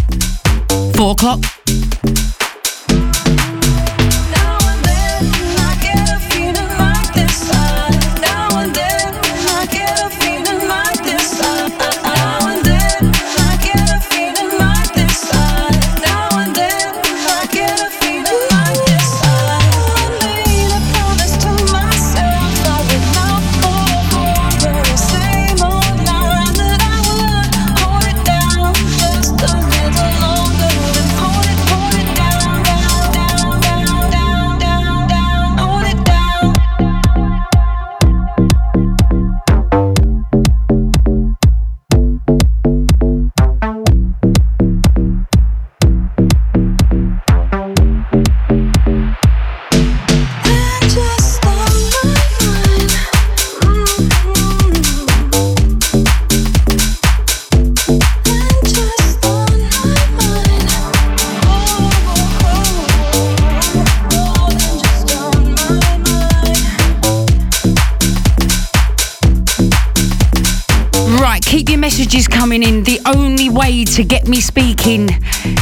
coming 72.27 72.63
in, 72.63 72.83
the 72.83 72.99
only 73.05 73.49
way 73.49 73.83
to 73.85 74.03
get 74.03 74.27
me 74.27 74.41
speaking 74.41 75.09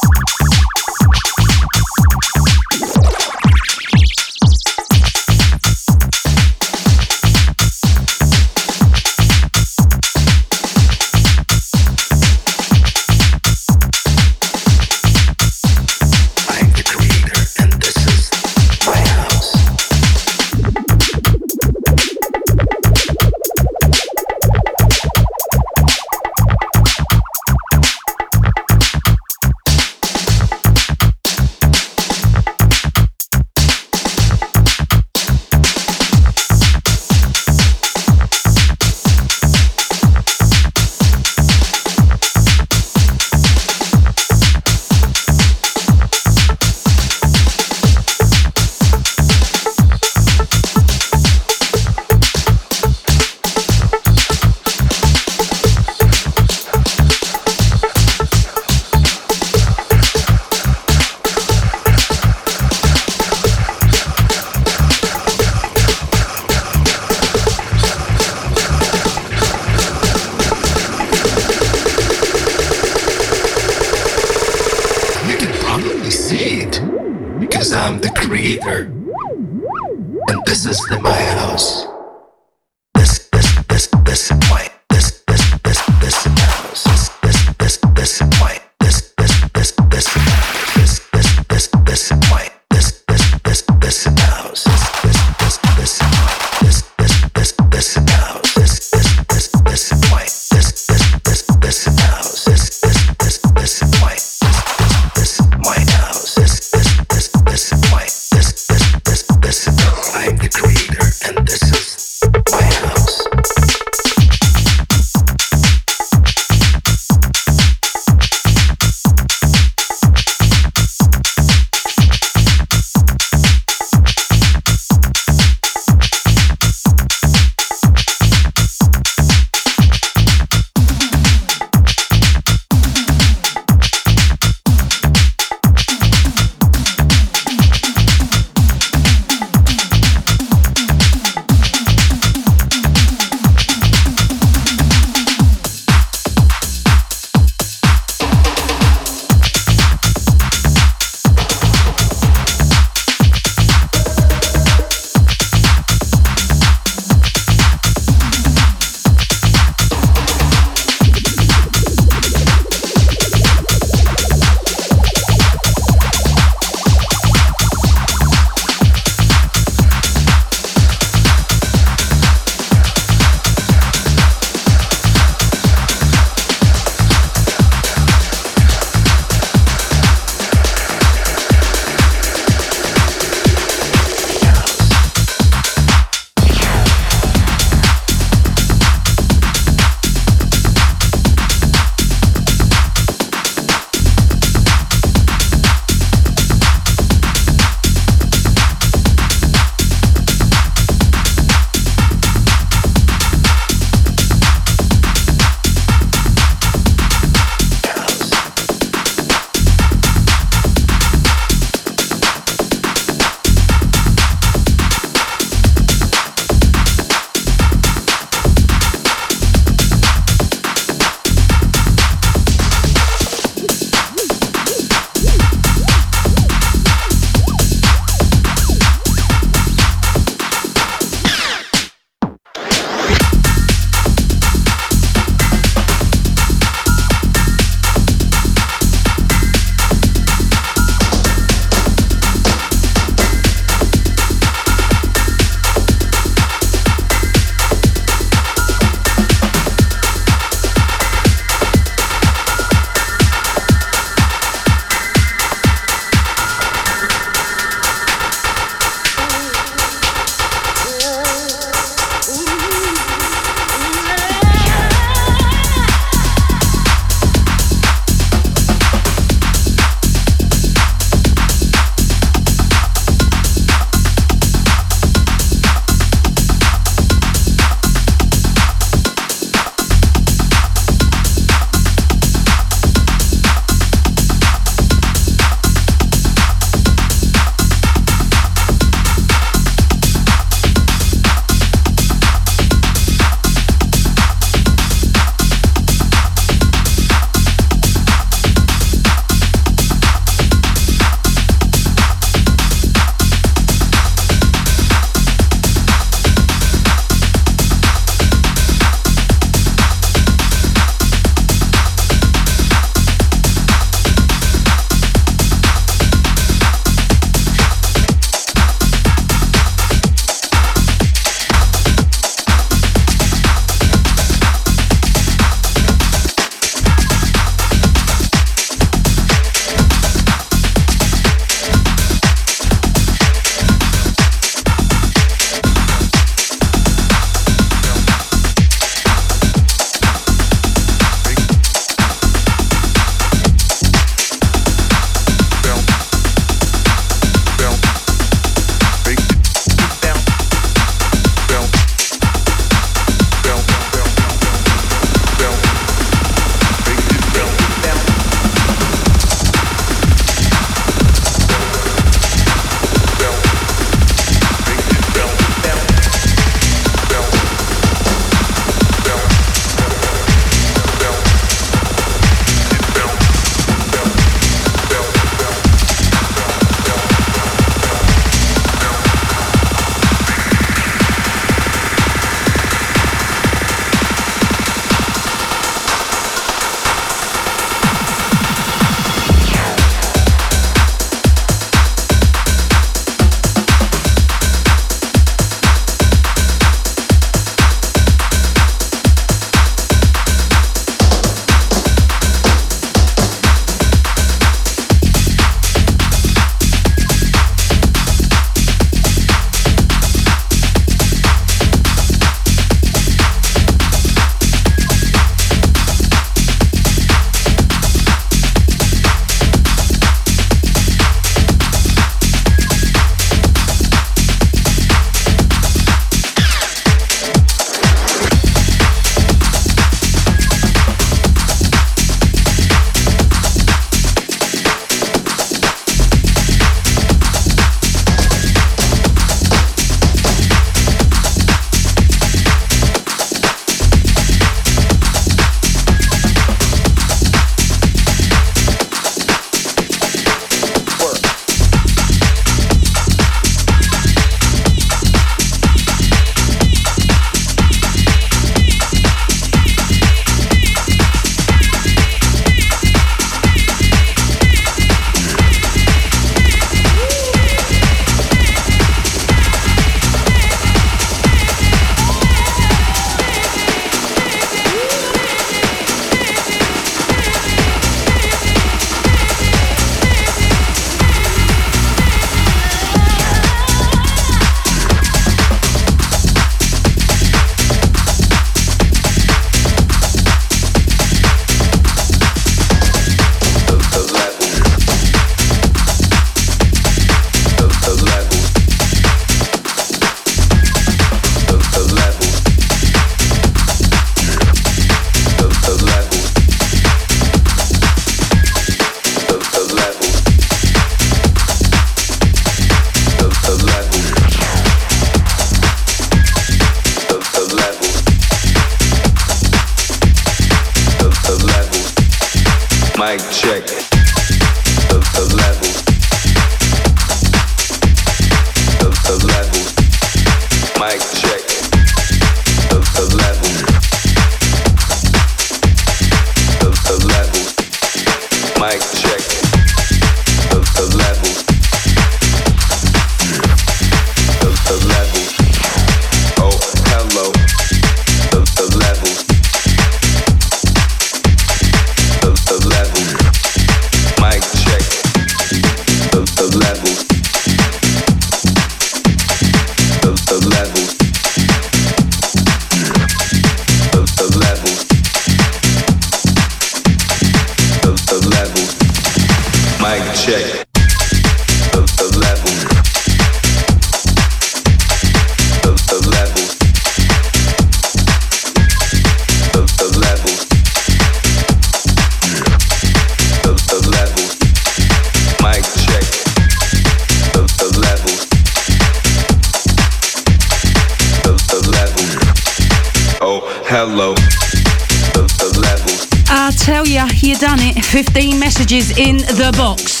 Messages 598.66 598.98
in 598.98 599.18
the 599.38 599.54
box. 599.56 600.00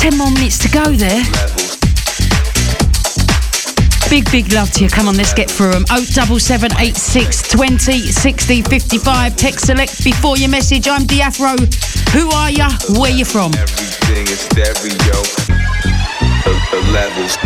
10 0.00 0.16
more 0.16 0.30
minutes 0.30 0.56
to 0.56 0.70
go 0.70 0.84
there. 0.84 1.22
Big, 4.08 4.24
big 4.32 4.50
love 4.54 4.70
to 4.70 4.84
you. 4.84 4.88
Come 4.88 5.06
on, 5.06 5.18
let's 5.18 5.34
get 5.34 5.50
through 5.50 5.72
them. 5.72 5.84
07786 5.84 7.50
20 7.50 7.98
60 8.00 8.62
55. 8.62 9.36
Text 9.36 9.66
select 9.66 10.02
before 10.02 10.38
your 10.38 10.48
message. 10.48 10.88
I'm 10.88 11.02
DeeAfro. 11.02 11.60
Who 12.16 12.30
are 12.30 12.50
you? 12.50 12.64
Where 12.98 13.12
you 13.12 13.26
from? 13.26 13.52
Everything 13.52 14.24
is 14.24 14.40
stereo. 14.40 15.20
The, 16.40 16.56
the 16.72 16.80
levels. 16.90 17.36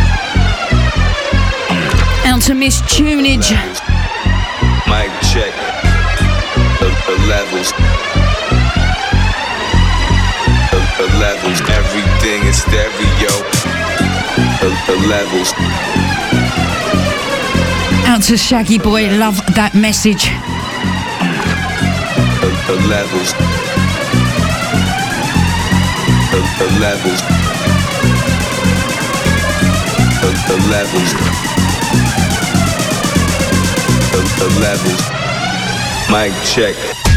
Out 2.23 2.41
to 2.43 2.53
Miss 2.53 2.79
Tunage. 2.83 3.51
Mic 4.87 5.11
check. 5.27 5.51
The, 6.79 6.87
the 7.07 7.27
levels. 7.27 7.73
levels. 7.73 7.90
Stereo. 12.71 13.33
The, 14.61 14.69
the 14.87 14.95
levels. 15.09 15.51
Out 18.07 18.23
to 18.23 18.37
Shaggy 18.37 18.77
Boy, 18.77 19.09
love 19.17 19.35
that 19.55 19.73
message. 19.75 20.31
The, 22.39 22.49
the 22.71 22.77
levels. 22.87 23.33
The, 26.31 26.39
the 26.59 26.69
levels. 26.79 27.21
The, 30.21 30.31
the 30.47 30.57
levels. 30.71 31.11
The, 34.13 34.21
the 34.39 34.49
levels. 34.63 35.01
Mic 36.09 36.31
check. 36.45 37.10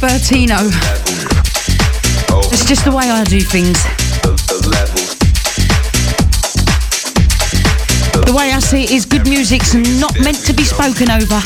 Bertino. 0.00 0.56
It's 2.50 2.64
just 2.64 2.86
the 2.86 2.90
way 2.90 3.10
I 3.10 3.22
do 3.24 3.38
things. 3.38 3.82
The 8.24 8.32
way 8.34 8.52
I 8.52 8.60
see 8.60 8.84
it 8.84 8.92
is 8.92 9.04
good 9.04 9.28
music's 9.28 9.74
not 9.74 10.18
meant 10.18 10.38
to 10.46 10.54
be 10.54 10.64
spoken 10.64 11.10
over. 11.10 11.36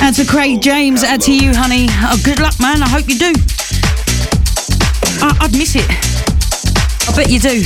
And 0.00 0.16
to 0.16 0.24
Craig 0.24 0.62
James, 0.62 1.04
add 1.04 1.20
to 1.22 1.32
you, 1.34 1.52
honey. 1.54 1.88
Oh, 1.90 2.18
good 2.24 2.40
luck, 2.40 2.58
man. 2.58 2.82
I 2.82 2.88
hope 2.88 3.06
you 3.10 3.18
do. 3.18 3.51
I, 5.22 5.36
I'd 5.42 5.52
miss 5.52 5.76
it. 5.76 5.86
I 7.08 7.14
bet 7.14 7.30
you 7.30 7.38
do. 7.38 7.62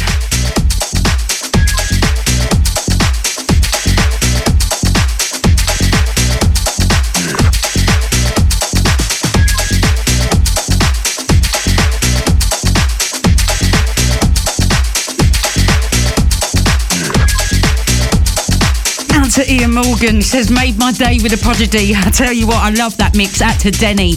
to 19.36 19.52
Ian 19.52 19.74
Morgan 19.74 20.22
says 20.22 20.50
made 20.50 20.78
my 20.78 20.92
day 20.92 21.18
with 21.22 21.30
a 21.34 21.36
prodigy. 21.36 21.94
I 21.94 22.10
tell 22.10 22.32
you 22.32 22.46
what, 22.46 22.56
I 22.56 22.70
love 22.70 22.96
that 22.96 23.14
mix. 23.14 23.42
Out 23.42 23.60
to 23.60 23.70
Denny. 23.70 24.14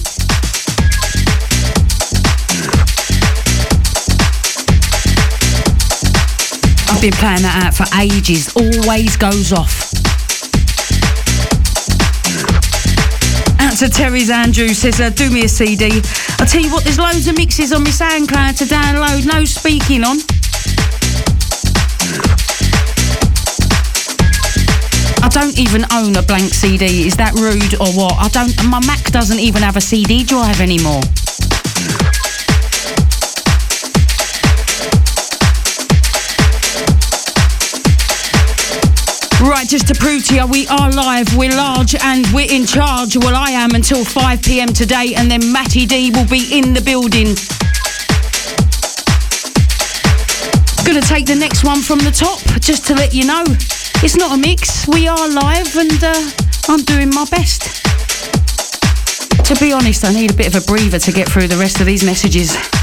Been 7.02 7.14
playing 7.14 7.44
that 7.44 7.64
out 7.64 7.74
for 7.74 7.86
ages. 7.98 8.52
Always 8.58 9.16
goes 9.16 9.54
off. 9.54 9.90
To 13.80 13.88
Terry's 13.88 14.30
Andrew 14.30 14.68
says, 14.74 15.00
uh, 15.00 15.10
do 15.10 15.30
me 15.30 15.46
a 15.46 15.48
CD. 15.48 16.02
I'll 16.38 16.46
tell 16.46 16.60
you 16.60 16.70
what, 16.70 16.84
there's 16.84 17.00
loads 17.00 17.28
of 17.30 17.38
mixes 17.38 17.72
on 17.72 17.86
my 17.86 17.90
SoundCloud 17.92 18.58
to 18.58 18.66
download. 18.66 19.26
No 19.26 19.46
speaking 19.46 20.04
on. 20.04 20.18
I 25.24 25.30
don't 25.30 25.58
even 25.58 25.86
own 25.94 26.18
a 26.18 26.22
blank 26.22 26.54
CD. 26.54 27.08
Is 27.08 27.16
that 27.16 27.34
rude 27.36 27.76
or 27.80 27.88
what? 27.94 28.16
I 28.20 28.28
don't. 28.28 28.54
My 28.70 28.86
Mac 28.86 29.06
doesn't 29.12 29.40
even 29.40 29.62
have 29.62 29.78
a 29.78 29.82
CD 29.82 30.26
drive 30.26 30.60
anymore. 30.60 31.00
Right, 39.60 39.68
just 39.68 39.90
to 39.90 39.94
prove 39.94 40.26
to 40.28 40.36
you, 40.36 40.48
we 40.48 40.70
are 40.70 40.90
live, 40.90 41.36
we're 41.36 41.52
large, 41.52 41.94
and 41.94 42.26
we're 42.28 42.50
in 42.50 42.66
charge. 42.66 43.18
Well, 43.18 43.36
I 43.36 43.50
am 43.50 43.72
until 43.72 44.06
5 44.06 44.42
pm 44.42 44.70
today, 44.70 45.16
and 45.18 45.30
then 45.30 45.52
Matty 45.52 45.86
D 45.86 46.12
will 46.12 46.28
be 46.28 46.58
in 46.58 46.74
the 46.74 46.80
building. 46.80 47.36
Gonna 50.88 51.02
take 51.02 51.26
the 51.26 51.36
next 51.36 51.66
one 51.66 51.82
from 51.82 52.00
the 52.00 52.12
top, 52.12 52.40
just 52.62 52.88
to 52.88 52.96
let 52.96 53.14
you 53.14 53.26
know. 53.26 53.44
It's 54.02 54.16
not 54.16 54.32
a 54.32 54.38
mix, 54.38 54.88
we 54.88 55.10
are 55.10 55.28
live, 55.28 55.76
and 55.76 56.04
uh, 56.06 56.32
I'm 56.70 56.84
doing 56.84 57.10
my 57.10 57.26
best. 57.26 57.84
To 59.44 59.56
be 59.60 59.74
honest, 59.74 60.06
I 60.06 60.14
need 60.14 60.32
a 60.32 60.36
bit 60.36 60.56
of 60.56 60.64
a 60.64 60.66
breather 60.66 61.00
to 61.00 61.12
get 61.12 61.28
through 61.28 61.50
the 61.50 61.58
rest 61.58 61.82
of 61.82 61.86
these 61.86 62.06
messages. 62.06 62.79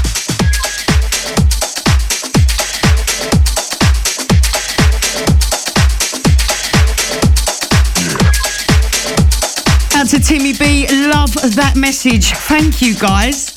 Timmy 10.27 10.51
B. 10.51 10.85
Love 11.07 11.33
that 11.55 11.77
message. 11.77 12.33
Thank 12.33 12.81
you, 12.81 12.95
guys. 12.95 13.53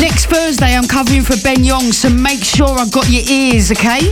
Next 0.00 0.24
Thursday, 0.24 0.74
I'm 0.74 0.88
covering 0.88 1.20
for 1.20 1.36
Ben 1.42 1.62
Young, 1.62 1.92
so 1.92 2.08
make 2.08 2.42
sure 2.42 2.78
I've 2.78 2.90
got 2.90 3.10
your 3.10 3.22
ears, 3.28 3.70
okay? 3.72 4.10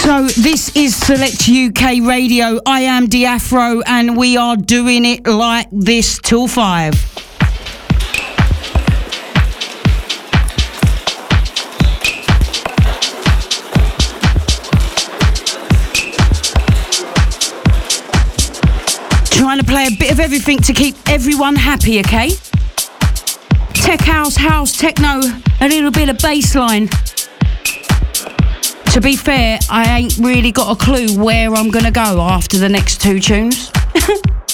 So, 0.00 0.28
this 0.40 0.74
is 0.74 0.96
Select 0.96 1.46
UK 1.46 2.00
Radio. 2.08 2.58
I 2.64 2.80
am 2.80 3.06
DeeAfro, 3.08 3.82
and 3.84 4.16
we 4.16 4.38
are 4.38 4.56
doing 4.56 5.04
it 5.04 5.26
like 5.26 5.68
this 5.70 6.18
till 6.18 6.48
five. 6.48 7.05
A 19.96 19.98
bit 19.98 20.12
of 20.12 20.20
everything 20.20 20.58
to 20.58 20.74
keep 20.74 20.94
everyone 21.08 21.56
happy, 21.56 22.00
okay? 22.00 22.30
Tech 23.72 24.00
house, 24.00 24.36
house, 24.36 24.76
techno, 24.76 25.20
a 25.60 25.68
little 25.68 25.90
bit 25.90 26.10
of 26.10 26.16
bassline. 26.18 26.90
To 28.92 29.00
be 29.00 29.16
fair, 29.16 29.58
I 29.70 29.98
ain't 29.98 30.18
really 30.18 30.52
got 30.52 30.70
a 30.70 30.84
clue 30.84 31.18
where 31.22 31.54
I'm 31.54 31.70
gonna 31.70 31.90
go 31.90 32.20
after 32.20 32.58
the 32.58 32.68
next 32.68 33.00
two 33.00 33.20
tunes. 33.20 33.70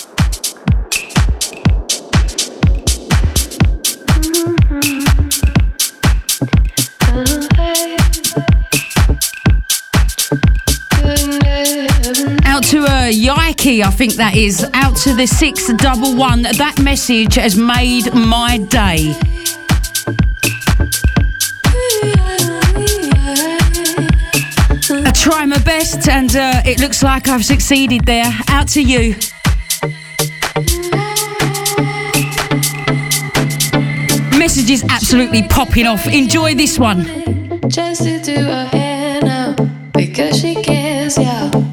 Out 12.52 12.64
to 12.64 12.84
a 12.84 13.28
uh, 13.28 13.34
I 13.34 13.90
think 13.90 14.12
that 14.16 14.36
is. 14.36 14.62
Out 14.74 14.94
to 14.98 15.14
the 15.14 15.26
611. 15.26 16.42
That 16.58 16.78
message 16.82 17.36
has 17.36 17.56
made 17.56 18.12
my 18.12 18.58
day. 18.58 19.14
I 24.92 25.12
try 25.14 25.46
my 25.46 25.56
best 25.64 26.06
and 26.10 26.36
uh, 26.36 26.60
it 26.66 26.78
looks 26.78 27.02
like 27.02 27.26
I've 27.26 27.42
succeeded 27.42 28.04
there. 28.04 28.30
Out 28.48 28.68
to 28.68 28.82
you. 28.82 29.14
Message 34.38 34.68
is 34.68 34.84
absolutely 34.90 35.48
popping 35.48 35.86
off. 35.86 36.06
Enjoy 36.06 36.54
this 36.54 36.78
one. 36.78 37.04
Just 37.70 38.02
to 38.02 38.20
do 38.20 38.34
her 38.44 38.66
hair 38.66 39.22
now 39.22 39.56
because 39.94 40.38
she 40.38 40.54
cares, 40.62 41.16
yeah. 41.16 41.71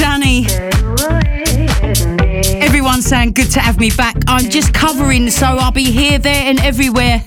Danny. 0.00 0.46
Everyone's 2.62 3.04
saying 3.04 3.32
good 3.34 3.50
to 3.50 3.60
have 3.60 3.78
me 3.78 3.90
back. 3.90 4.16
I'm 4.26 4.48
just 4.48 4.72
covering, 4.72 5.28
so 5.28 5.44
I'll 5.46 5.72
be 5.72 5.84
here, 5.84 6.18
there, 6.18 6.44
and 6.48 6.58
everywhere. 6.60 7.22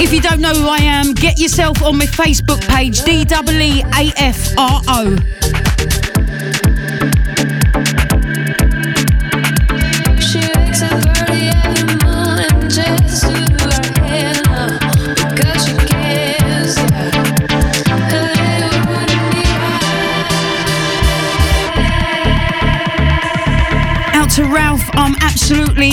If 0.00 0.14
you 0.14 0.22
don't 0.22 0.40
know 0.40 0.54
who 0.54 0.66
I 0.66 0.78
am, 0.80 1.12
get 1.12 1.38
yourself 1.38 1.82
on 1.82 1.98
my 1.98 2.06
Facebook 2.06 2.66
page, 2.68 3.02
D 3.04 3.24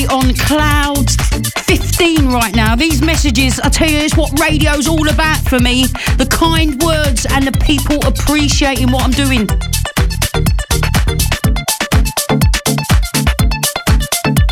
on 0.06 0.34
cloud 0.36 1.10
15 1.10 2.28
right 2.28 2.56
now. 2.56 2.76
These 2.76 3.02
messages, 3.02 3.60
I 3.60 3.69
tell 3.69 3.90
you, 3.90 3.98
it's 3.98 4.15
what 4.15 4.40
radio's 4.40 4.88
all 4.88 5.10
about 5.10 5.40
for 5.40 5.60
me. 5.60 5.86
The 6.18 6.28
kind 6.30 6.82
words 6.84 7.26
and 7.32 7.48
the 7.48 7.57
people 7.60 7.98
appreciating 8.06 8.91
what 8.91 9.03
I'm 9.03 9.11
doing. 9.11 9.48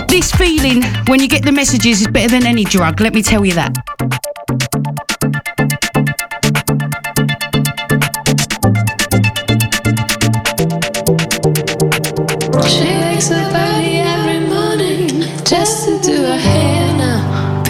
This 0.07 0.31
feeling 0.31 0.83
when 1.07 1.19
you 1.19 1.27
get 1.27 1.43
the 1.43 1.51
messages 1.51 2.01
is 2.01 2.07
better 2.07 2.29
than 2.29 2.45
any 2.45 2.63
drug, 2.63 2.99
let 2.99 3.13
me 3.13 3.21
tell 3.21 3.45
you 3.45 3.53
that. 3.53 3.75
She 12.67 12.85
wakes 12.85 13.31
up 13.31 13.74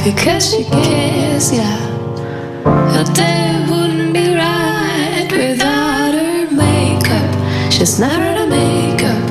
because 0.05 0.51
she 0.51 0.63
cares. 0.65 1.51
Yeah, 1.51 1.77
her 2.93 3.03
day 3.13 3.65
wouldn't 3.69 4.13
be 4.13 4.35
right 4.35 5.27
without 5.31 6.13
her 6.13 6.51
makeup. 6.51 7.71
She's 7.73 7.99
never 7.99 8.23
out 8.23 8.41
of 8.43 8.49
makeup. 8.49 9.25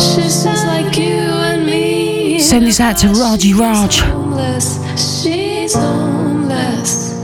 She's 0.00 0.44
just 0.44 0.66
like 0.66 0.96
you 0.96 1.26
and 1.50 1.66
me. 1.66 2.38
Send 2.38 2.64
this 2.66 2.78
out 2.80 2.96
to 2.98 3.08
Raji 3.08 3.52
Raj. 3.54 3.98
homeless. 3.98 4.78
She's 4.96 5.74
homeless. 5.74 7.18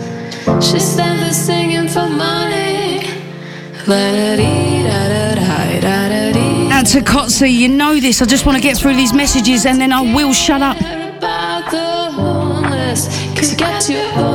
She 0.60 0.80
stands 0.80 1.22
there 1.22 1.32
singing 1.32 1.88
for 1.88 2.08
money. 2.08 2.56
Out 6.72 6.86
to 6.86 7.00
Kotze, 7.00 7.52
you 7.52 7.68
know 7.68 8.00
this. 8.00 8.20
I 8.20 8.24
just 8.24 8.44
want 8.44 8.56
to 8.56 8.62
get 8.62 8.76
through 8.76 8.96
these 8.96 9.12
messages 9.12 9.64
and 9.64 9.80
then 9.80 9.92
I 9.92 10.00
will 10.00 10.32
shut 10.32 10.60
up. 10.60 10.76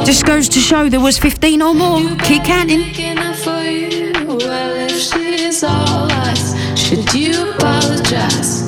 Just 0.05 0.25
goes 0.25 0.47
to 0.49 0.59
show 0.59 0.87
there 0.89 0.99
was 0.99 1.17
15 1.17 1.61
or 1.61 1.73
more. 1.73 1.99
Keep 2.19 2.43
counting. 2.43 2.79
Making 2.79 3.17
up 3.17 3.35
for 3.35 3.63
you. 3.63 4.11
Well, 4.25 4.89
if 4.89 4.97
she's 4.97 5.63
all 5.63 6.07
lies, 6.07 6.55
should 6.79 7.13
you 7.13 7.51
apologize? 7.51 8.61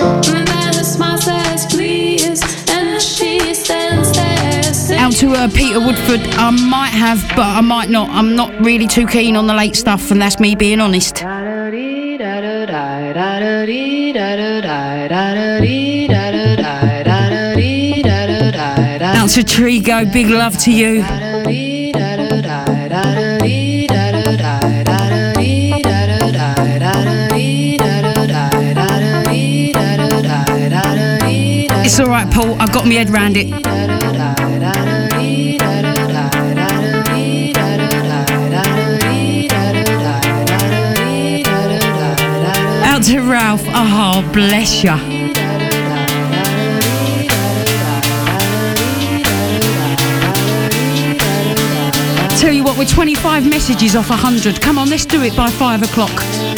And 0.00 0.46
then 0.46 0.68
a 0.68 0.84
smile 0.84 1.18
says 1.18 1.66
please, 1.66 2.42
and 2.70 3.00
she 3.00 3.54
stands 3.54 4.12
there. 4.12 4.62
singing. 4.62 5.02
Out 5.02 5.12
to 5.14 5.32
uh, 5.32 5.48
Peter 5.48 5.80
Woodford, 5.80 6.20
I 6.34 6.50
might 6.50 6.90
have, 6.90 7.20
but 7.30 7.46
I 7.46 7.60
might 7.60 7.90
not. 7.90 8.08
I'm 8.10 8.36
not 8.36 8.52
really 8.60 8.86
too 8.86 9.06
keen 9.06 9.36
on 9.36 9.46
the 9.46 9.54
late 9.54 9.74
stuff, 9.76 10.10
and 10.10 10.20
that's 10.20 10.38
me 10.38 10.54
being 10.54 10.80
honest. 10.80 11.22
To 19.34 19.42
Trigo, 19.42 20.10
big 20.10 20.28
love 20.28 20.56
to 20.60 20.72
you. 20.72 21.04
It's 31.84 32.00
alright, 32.00 32.32
Paul, 32.32 32.54
I've 32.58 32.72
got 32.72 32.86
my 32.86 32.94
head 32.94 33.10
round 33.10 33.36
it. 33.36 33.52
Out 42.84 43.02
to 43.04 43.20
Ralph, 43.20 43.62
oh, 43.66 44.30
bless 44.32 44.82
ya. 44.82 45.17
We're 52.78 52.84
25 52.84 53.50
messages 53.50 53.96
off 53.96 54.08
100. 54.08 54.62
Come 54.62 54.78
on, 54.78 54.88
let's 54.88 55.04
do 55.04 55.22
it 55.22 55.36
by 55.36 55.50
5 55.50 55.82
o'clock. 55.82 56.57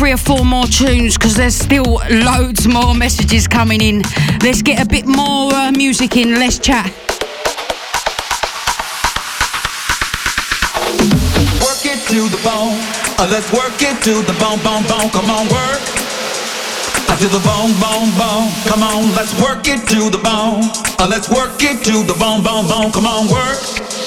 Three 0.00 0.12
or 0.12 0.16
four 0.16 0.46
more 0.46 0.64
tunes 0.64 1.18
because 1.18 1.36
there's 1.36 1.54
still 1.54 2.00
loads 2.10 2.66
more 2.66 2.94
messages 2.94 3.46
coming 3.46 3.82
in. 3.82 4.02
Let's 4.42 4.62
get 4.62 4.80
a 4.80 4.88
bit 4.88 5.06
more 5.06 5.52
uh, 5.52 5.70
music 5.72 6.16
in. 6.16 6.36
Let's 6.36 6.58
chat. 6.58 6.86
Work 11.60 11.84
it 11.84 12.00
to 12.08 12.28
the 12.32 12.40
bone. 12.42 12.80
Uh, 13.20 13.28
let's 13.30 13.52
work 13.52 13.76
it 13.80 14.02
to 14.04 14.22
the 14.24 14.32
bone, 14.40 14.58
bone, 14.64 14.84
bone. 14.88 15.10
Come 15.10 15.28
on, 15.28 15.46
work. 15.52 15.84
Uh, 17.04 17.16
to 17.20 17.28
the 17.28 17.42
bone, 17.44 17.76
bone, 17.76 18.08
bone. 18.16 18.48
Come 18.64 18.82
on, 18.82 19.14
let's 19.14 19.38
work 19.38 19.68
it 19.68 19.86
to 19.88 20.08
the 20.08 20.22
bone. 20.24 20.64
Uh, 20.98 21.06
let's 21.10 21.28
work 21.28 21.62
it 21.62 21.84
to 21.84 22.02
the 22.04 22.16
bone, 22.18 22.42
bone, 22.42 22.66
bone. 22.66 22.90
Come 22.90 23.04
on, 23.04 23.28
work 23.28 23.99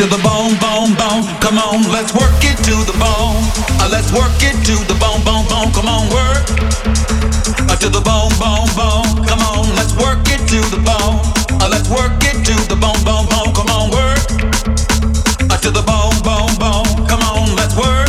to 0.00 0.06
the 0.06 0.22
bone, 0.24 0.56
bone, 0.56 0.94
bone. 0.96 1.28
Come 1.44 1.58
on, 1.58 1.84
let's 1.92 2.14
work 2.14 2.40
it 2.40 2.56
to 2.64 2.72
the 2.88 2.96
bone. 2.96 3.36
Uh, 3.76 3.88
let's 3.92 4.10
work 4.16 4.32
it 4.40 4.56
to 4.64 4.72
the 4.88 4.96
bone, 4.96 5.20
bone, 5.28 5.44
bone. 5.44 5.68
Come 5.76 5.88
on, 5.92 6.08
work. 6.08 6.40
Uh, 7.68 7.76
to 7.76 7.90
the 7.90 8.00
bone, 8.00 8.32
bone, 8.40 8.64
bone. 8.72 9.26
Come 9.28 9.40
on, 9.40 9.68
let's 9.76 9.92
work 10.00 10.24
it 10.32 10.40
to 10.48 10.60
the 10.72 10.80
bone. 10.80 11.20
Uh, 11.60 11.68
let's 11.68 11.90
work 11.90 12.16
it 12.24 12.40
to 12.48 12.56
the 12.72 12.80
bone, 12.80 12.96
bone, 13.04 13.28
bone. 13.28 13.52
Come 13.52 13.68
on, 13.68 13.90
work. 13.92 14.24
Uh, 15.52 15.58
to 15.60 15.70
the 15.70 15.84
bone, 15.84 16.16
bone, 16.24 16.56
bone. 16.56 16.88
Come 17.06 17.20
on, 17.20 17.54
let's 17.56 17.76
work. 17.76 17.99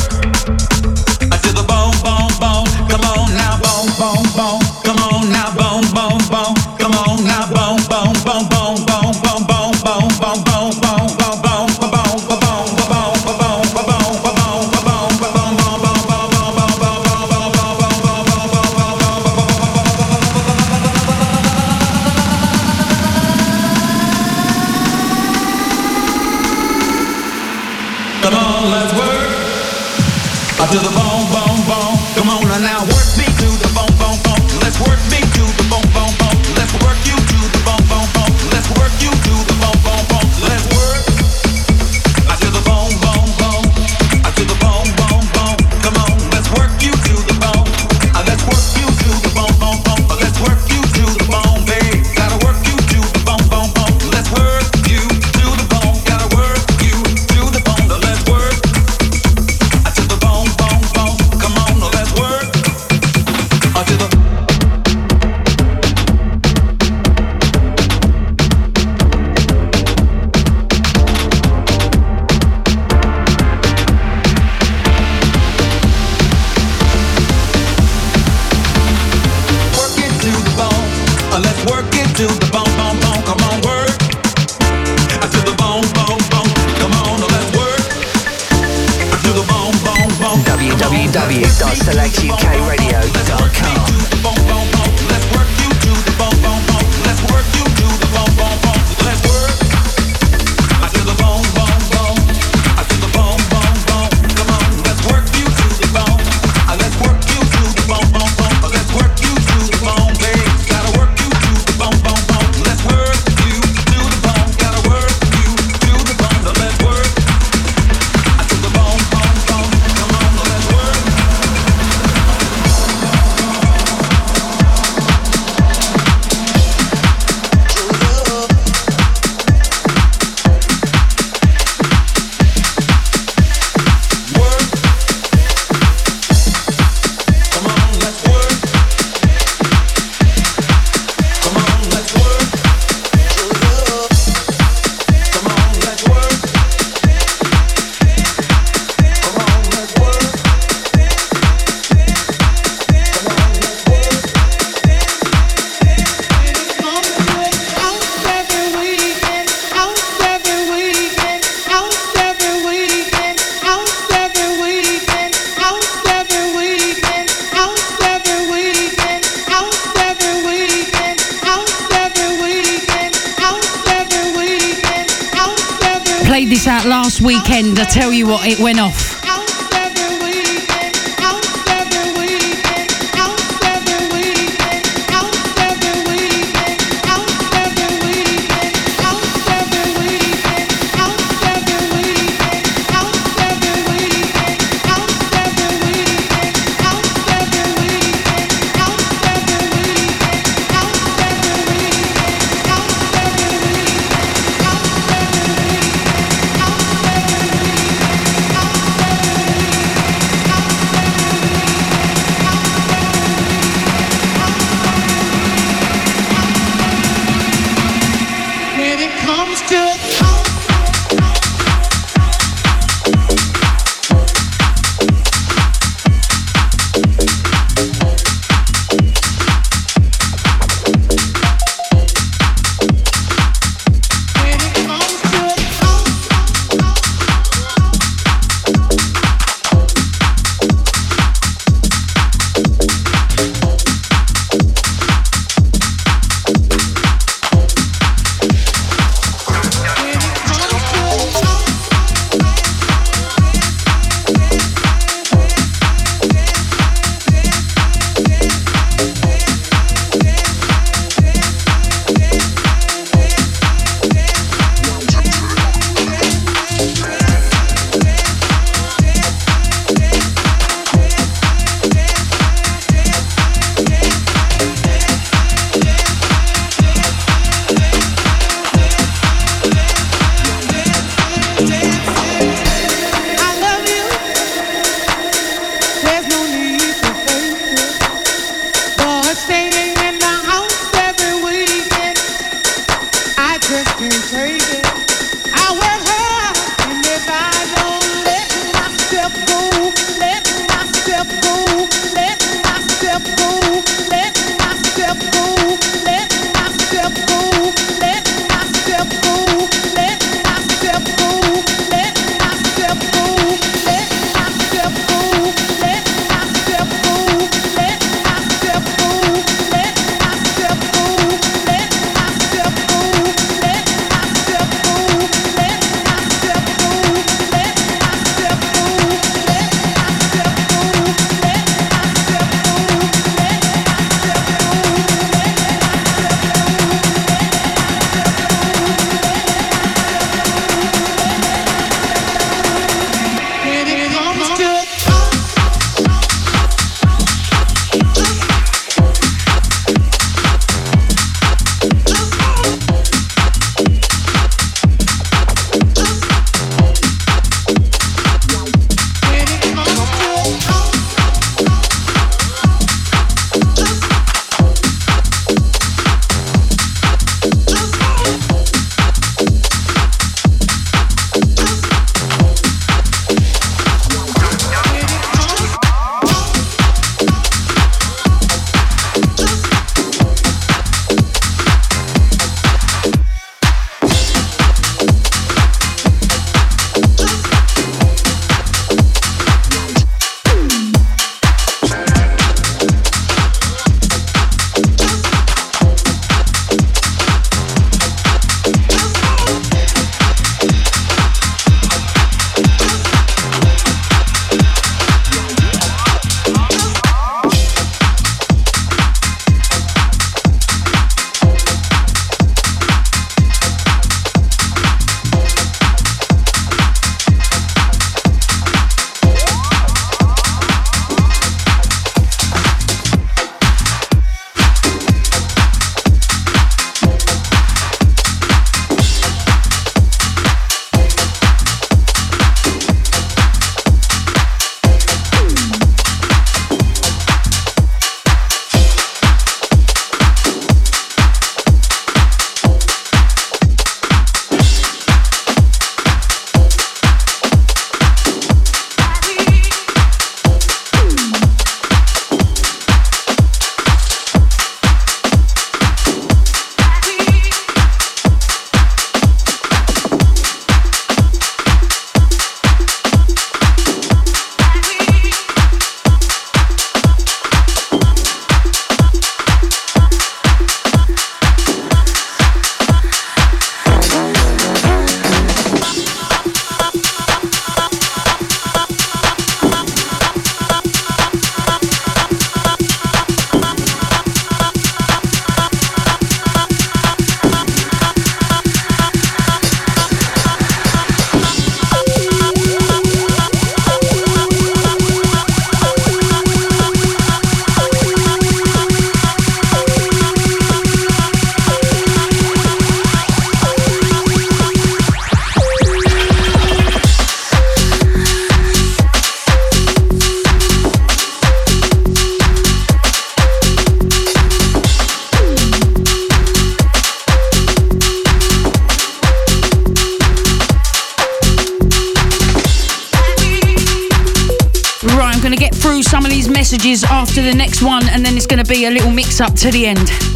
A 528.86 528.90
little 528.90 529.12
mix 529.12 529.40
up 529.42 529.54
to 529.54 529.70
the 529.70 529.86
end. 529.86 530.31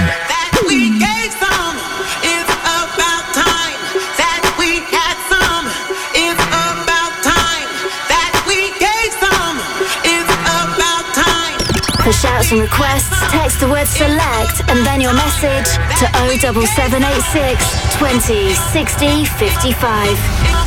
For 12.04 12.12
shouts 12.12 12.52
and 12.52 12.62
requests, 12.62 13.10
text 13.30 13.60
the 13.60 13.68
word 13.68 13.86
select 13.88 14.62
and 14.70 14.84
then 14.86 15.02
your 15.02 15.14
message 15.14 15.70
to 16.02 16.06
07786 16.34 17.98
20 17.98 18.54
60 18.54 19.26
55. 19.26 20.61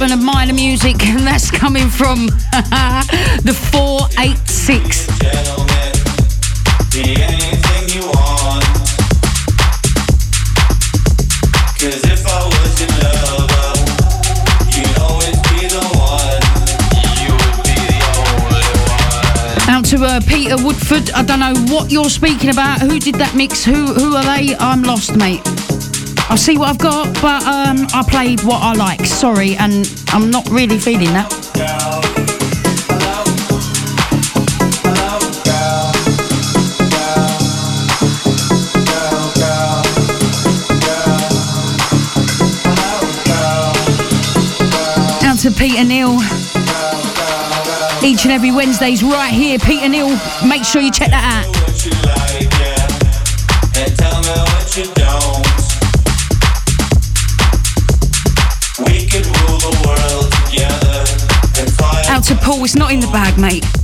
And 0.00 0.12
admire 0.12 0.46
the 0.46 0.52
music, 0.52 1.02
and 1.06 1.20
that's 1.20 1.50
coming 1.50 1.88
from 1.88 2.26
the 3.44 3.54
486. 3.72 5.08
Out 19.66 19.84
to 19.86 20.04
uh, 20.04 20.20
Peter 20.26 20.56
Woodford. 20.56 21.10
I 21.10 21.22
don't 21.22 21.40
know 21.40 21.54
what 21.74 21.90
you're 21.90 22.10
speaking 22.10 22.50
about. 22.50 22.80
Who 22.80 22.98
did 22.98 23.16
that 23.16 23.34
mix? 23.34 23.64
Who 23.64 23.86
who 23.92 24.14
are 24.14 24.24
they? 24.24 24.54
I'm 24.56 24.82
lost, 24.82 25.16
mate. 25.16 25.42
I'll 26.34 26.38
see 26.38 26.58
what 26.58 26.68
I've 26.68 26.78
got, 26.78 27.14
but 27.22 27.44
um, 27.44 27.86
I 27.94 28.02
played 28.02 28.42
what 28.42 28.60
I 28.60 28.72
like. 28.72 29.06
Sorry, 29.06 29.54
and 29.54 29.88
I'm 30.08 30.30
not 30.32 30.50
really 30.50 30.80
feeling 30.80 31.12
that. 31.12 31.30
Out 45.22 45.38
to 45.38 45.52
Peter 45.52 45.84
Neal. 45.84 46.18
Each 48.04 48.24
and 48.24 48.32
every 48.32 48.50
Wednesday's 48.50 49.04
right 49.04 49.32
here, 49.32 49.60
Peter 49.60 49.88
Neal. 49.88 50.18
Make 50.44 50.64
sure 50.64 50.82
you 50.82 50.90
check 50.90 51.10
that 51.10 51.46
out. 51.46 51.93
It's 62.64 62.74
not 62.74 62.92
in 62.92 63.00
the 63.00 63.06
bag, 63.08 63.38
mate. 63.38 63.83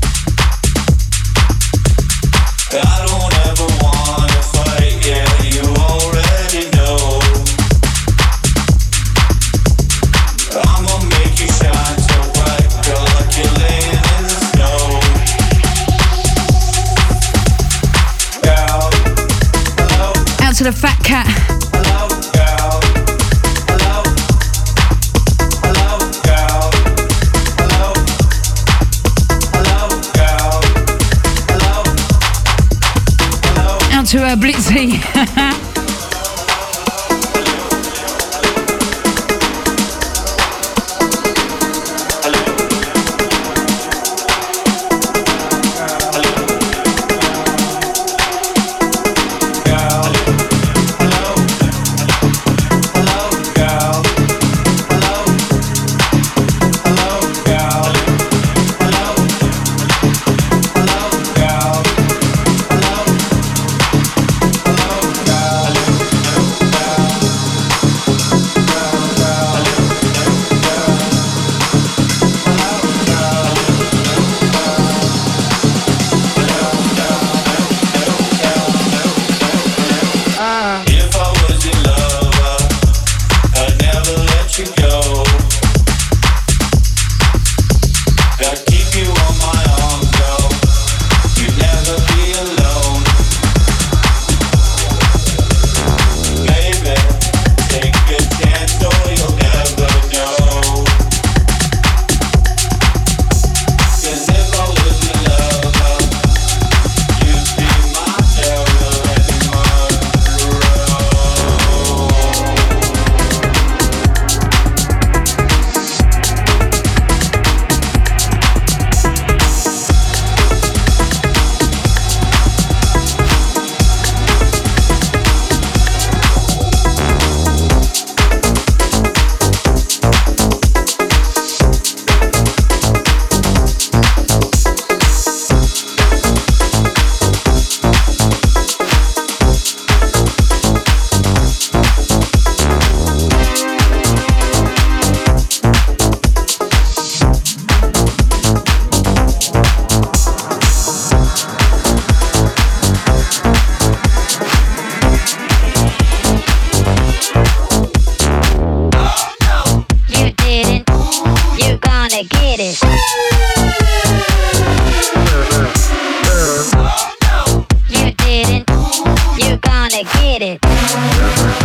get 170.40 170.62
it. 170.64 171.59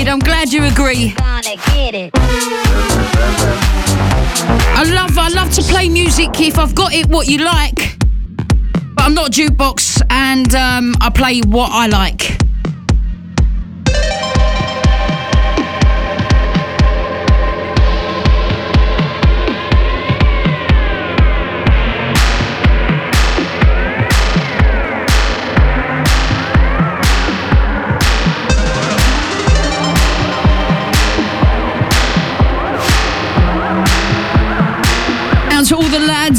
wicked. 0.00 0.12
I'm 0.12 0.18
glad 0.18 0.52
you 0.52 0.64
agree. 0.64 1.14
I 4.72 4.84
love, 4.86 5.18
I 5.18 5.28
love 5.28 5.52
to 5.54 5.62
play 5.62 5.88
music 5.88 6.40
if 6.40 6.58
I've 6.58 6.74
got 6.74 6.92
it 6.92 7.06
what 7.06 7.28
you 7.28 7.38
like. 7.44 7.98
But 8.94 9.04
I'm 9.04 9.14
not 9.14 9.30
jukebox 9.30 10.02
and 10.10 10.54
um, 10.54 10.94
I 11.00 11.10
play 11.10 11.40
what 11.40 11.70
I 11.72 11.86
like. 11.86 12.49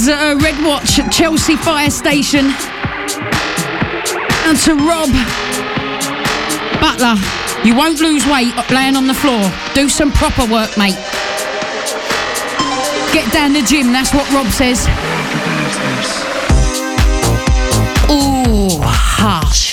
Heads, 0.01 0.09
uh, 0.09 0.35
Red 0.43 0.63
Watch, 0.65 0.99
Chelsea 1.15 1.55
Fire 1.55 1.89
Station. 1.89 2.45
And 4.45 4.57
to 4.59 4.75
Rob 4.75 5.09
Butler, 6.79 7.15
you 7.63 7.75
won't 7.75 7.99
lose 7.99 8.25
weight 8.25 8.53
laying 8.71 8.95
on 8.95 9.07
the 9.07 9.13
floor. 9.13 9.51
Do 9.75 9.89
some 9.89 10.11
proper 10.11 10.51
work, 10.51 10.75
mate. 10.77 10.95
Get 13.13 13.31
down 13.31 13.53
the 13.53 13.63
gym, 13.67 13.91
that's 13.91 14.13
what 14.13 14.29
Rob 14.31 14.47
says. 14.47 14.87
Ooh, 18.09 18.81
harsh. 18.81 19.70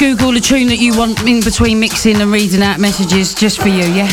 Google 0.00 0.32
the 0.32 0.40
tune 0.40 0.68
that 0.68 0.78
you 0.78 0.96
want 0.96 1.28
in 1.28 1.40
between 1.42 1.78
mixing 1.78 2.22
and 2.22 2.32
reading 2.32 2.62
out 2.62 2.80
messages 2.80 3.34
just 3.34 3.60
for 3.60 3.68
you, 3.68 3.84
yeah? 3.84 4.08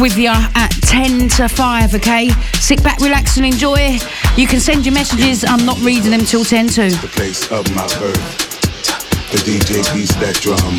With 0.00 0.18
you 0.18 0.30
at 0.30 0.68
10 0.82 1.28
to 1.28 1.48
5, 1.48 1.94
okay? 1.94 2.28
Sit 2.54 2.82
back, 2.82 2.98
relax, 3.00 3.36
and 3.36 3.46
enjoy. 3.46 3.98
You 4.36 4.46
can 4.46 4.60
send 4.60 4.84
your 4.84 4.94
messages. 4.94 5.44
I'm 5.44 5.64
not 5.64 5.78
reading 5.80 6.10
them 6.10 6.20
till 6.20 6.44
10 6.44 6.68
to. 6.68 6.90
The 6.90 7.08
place 7.08 7.50
of 7.50 7.64
my 7.74 7.86
birth. 7.98 8.46
The 9.30 9.38
DJ 9.38 9.82
beats 9.94 10.14
that 10.16 10.36
drum. 10.40 10.78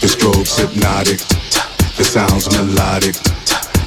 The 0.00 0.08
strobe's 0.08 0.56
hypnotic. 0.58 1.18
The 1.96 2.04
sounds 2.04 2.50
melodic. 2.50 3.16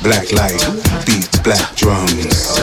Black 0.03 0.31
light, 0.33 0.61
beats 1.05 1.39
black 1.39 1.75
drums. 1.75 2.59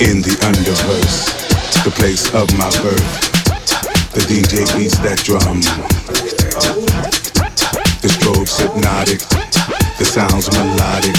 In 0.00 0.22
the 0.22 0.36
underverse. 0.46 1.84
The 1.84 1.90
place 1.90 2.32
of 2.34 2.46
my 2.58 2.70
birth. 2.82 4.12
The 4.12 4.20
DJ 4.20 4.64
beats 4.76 4.98
that 4.98 5.18
drum. 5.24 5.97
Hypnotic. 8.98 9.20
The 9.98 10.04
sounds 10.04 10.50
melodic. 10.52 11.14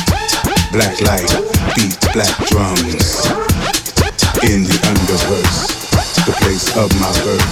Black 0.72 1.00
light, 1.02 1.30
beat 1.76 1.96
black 2.14 2.36
drums. 2.48 3.26
In 4.44 4.64
the 4.64 4.76
underverse. 4.92 5.80
The 6.26 6.34
place 6.40 6.76
of 6.76 6.92
my 7.00 7.12
birth. 7.24 7.50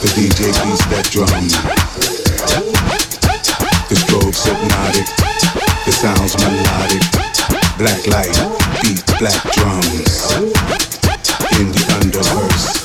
The 0.00 0.08
DJ 0.12 0.52
beats 0.64 0.84
that 0.92 1.08
drum. 1.10 1.48
The 3.88 3.96
strobe's 3.96 4.44
hypnotic. 4.44 5.08
The 5.84 5.92
sounds 5.92 6.36
melodic. 6.44 7.04
Black 7.78 8.06
light, 8.08 8.36
beat 8.82 9.04
black 9.18 9.40
drums. 9.52 10.36
In 11.58 11.70
the 11.72 11.84
underverse 12.00 12.84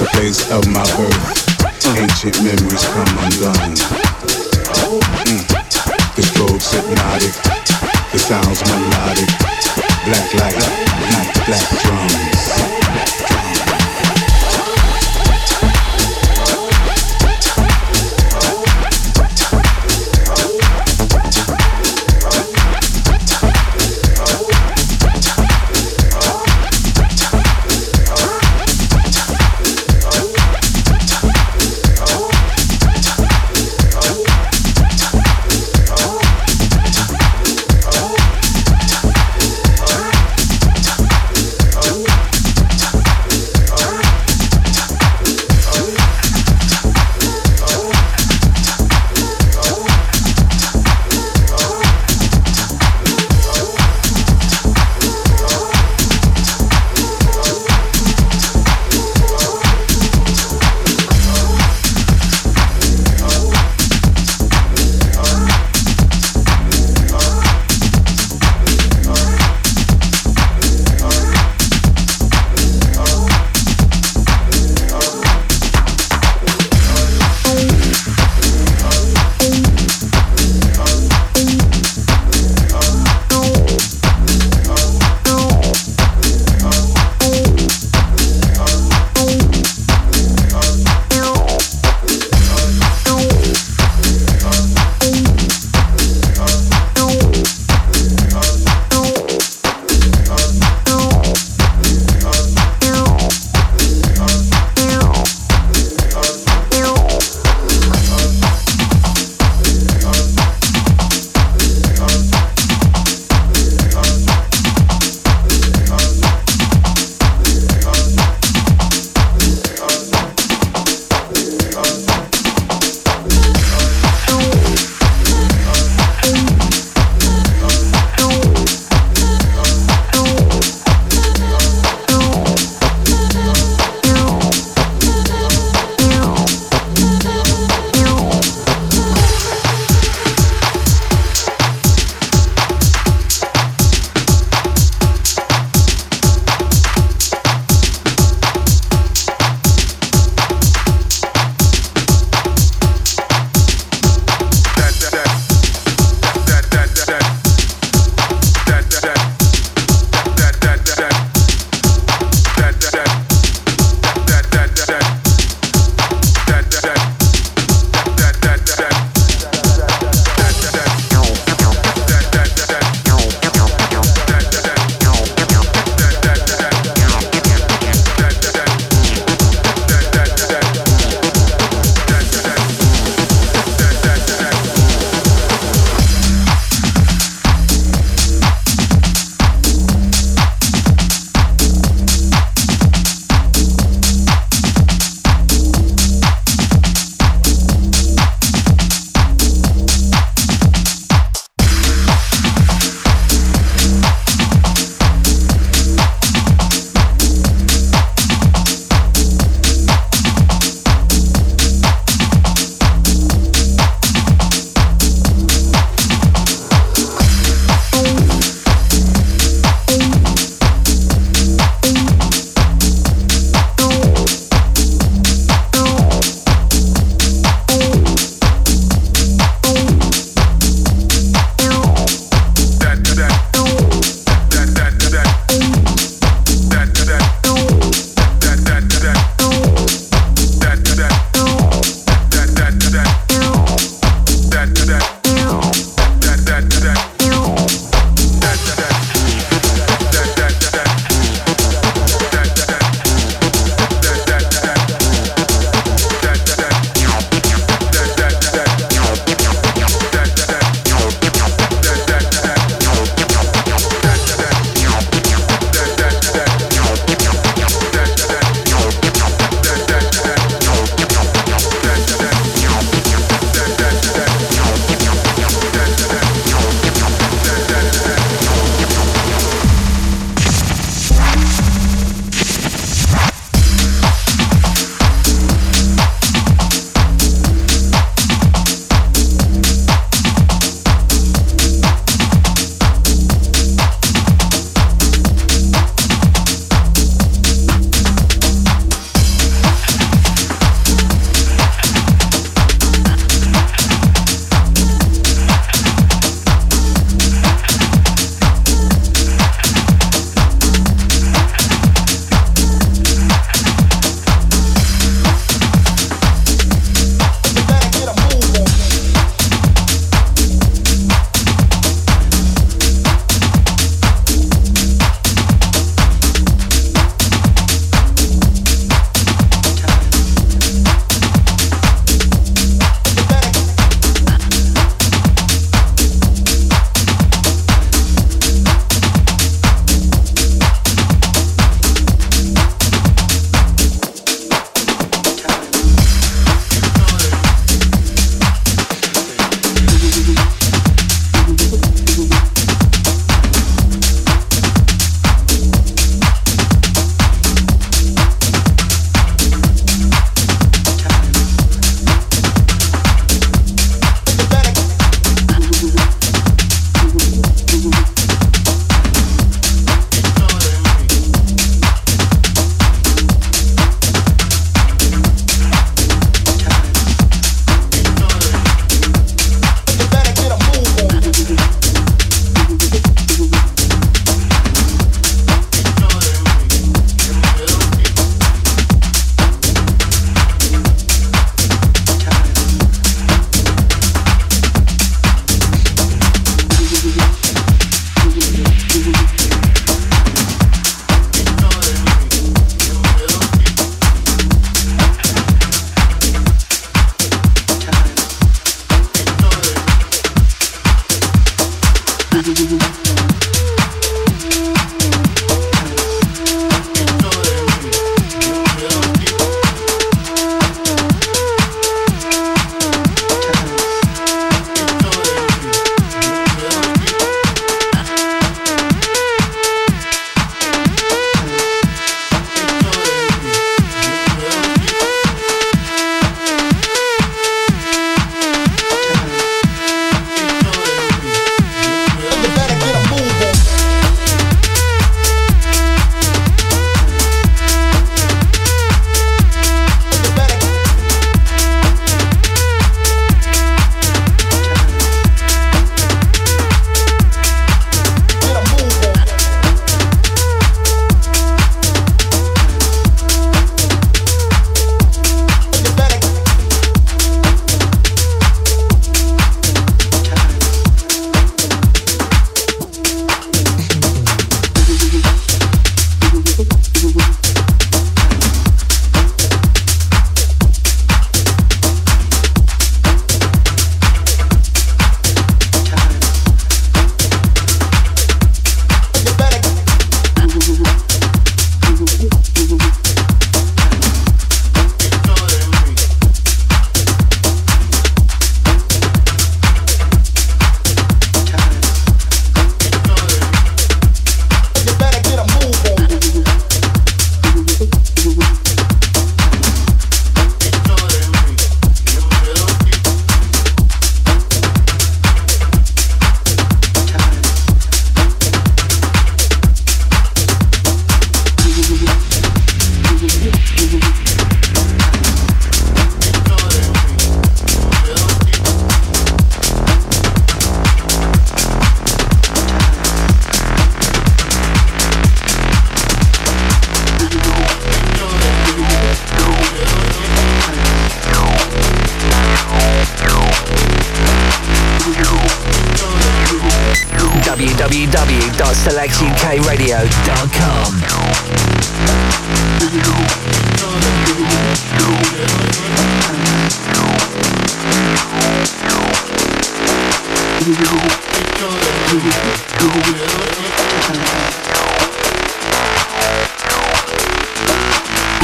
the 0.00 0.06
place 0.16 0.50
of 0.50 0.64
my 0.72 0.84
birth. 0.96 1.50
Ancient 1.98 2.36
memories 2.42 2.84
come 2.88 3.18
undone. 3.20 3.59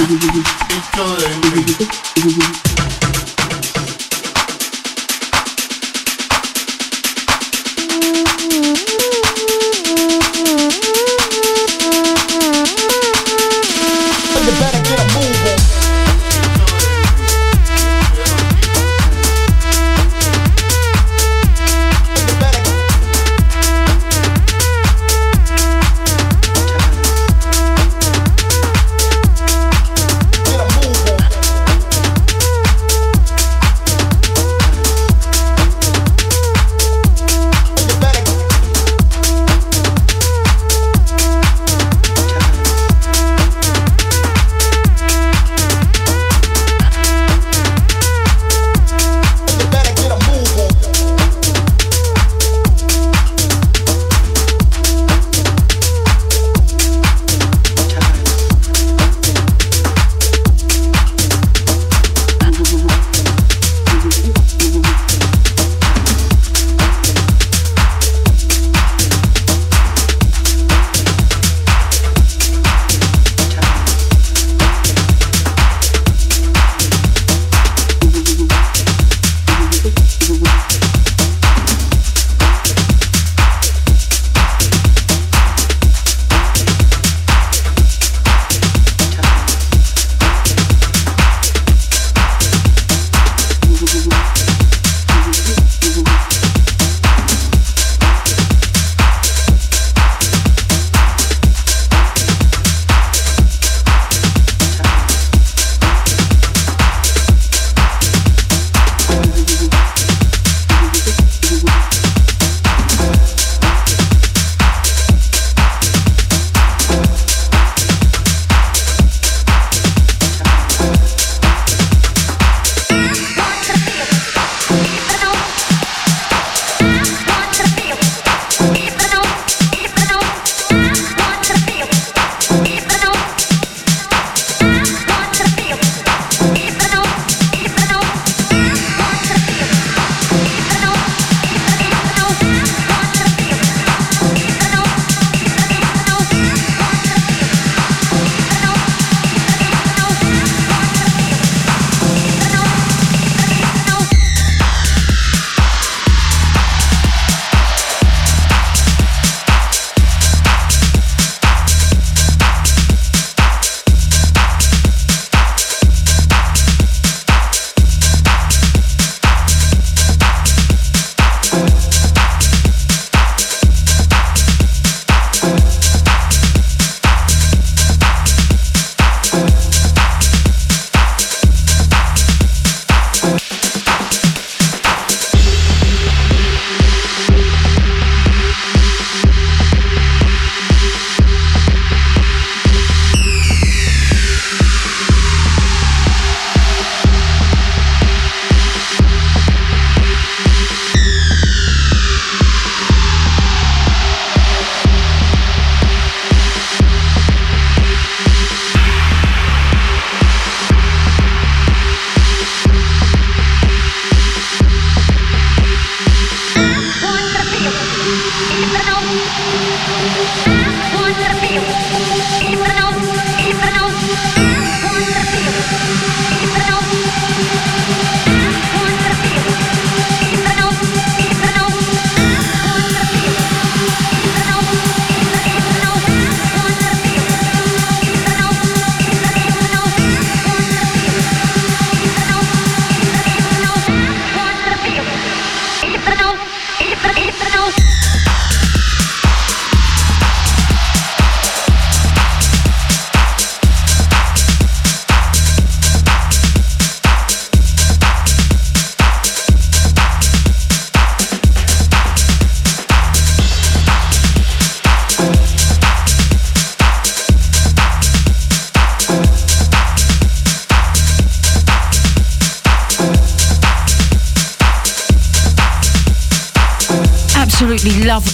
It's 0.09 0.89
going. 0.94 2.85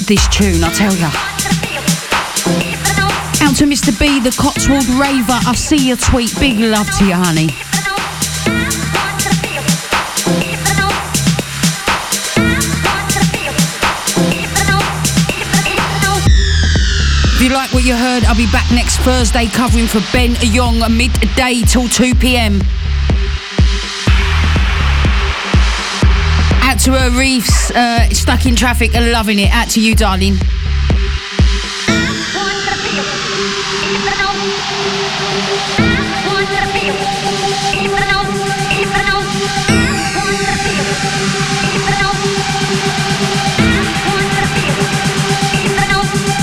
This 0.07 0.27
tune, 0.29 0.65
I 0.65 0.73
tell 0.73 0.95
ya. 0.97 1.11
Out 3.43 3.57
to 3.57 3.65
Mr. 3.65 3.97
B, 3.99 4.21
the 4.21 4.35
Cotswold 4.39 4.89
Raver. 4.99 5.39
I 5.47 5.55
see 5.55 5.89
your 5.89 5.97
tweet. 5.97 6.35
Big 6.41 6.59
love 6.59 6.91
to 6.99 7.05
you, 7.05 7.15
honey. 7.15 7.49
If 17.35 17.43
you 17.43 17.55
like 17.55 17.73
what 17.73 17.85
you 17.85 17.95
heard, 17.95 18.25
I'll 18.25 18.37
be 18.37 18.51
back 18.51 18.71
next 18.73 18.99
Thursday 18.99 19.47
covering 19.47 19.87
for 19.87 20.01
Ben 20.13 20.37
Young 20.41 20.79
midday 20.97 21.63
till 21.67 21.89
2 21.89 22.15
p.m. 22.15 22.61
to 26.83 26.93
her 26.93 27.11
reefs, 27.11 27.71
uh, 27.71 28.09
stuck 28.09 28.45
in 28.45 28.57
traffic 28.57 28.93
and 28.97 29.13
loving 29.13 29.39
it. 29.39 29.51
Out 29.53 29.69
to 29.71 29.81
you, 29.81 29.95
darling. 29.95 30.35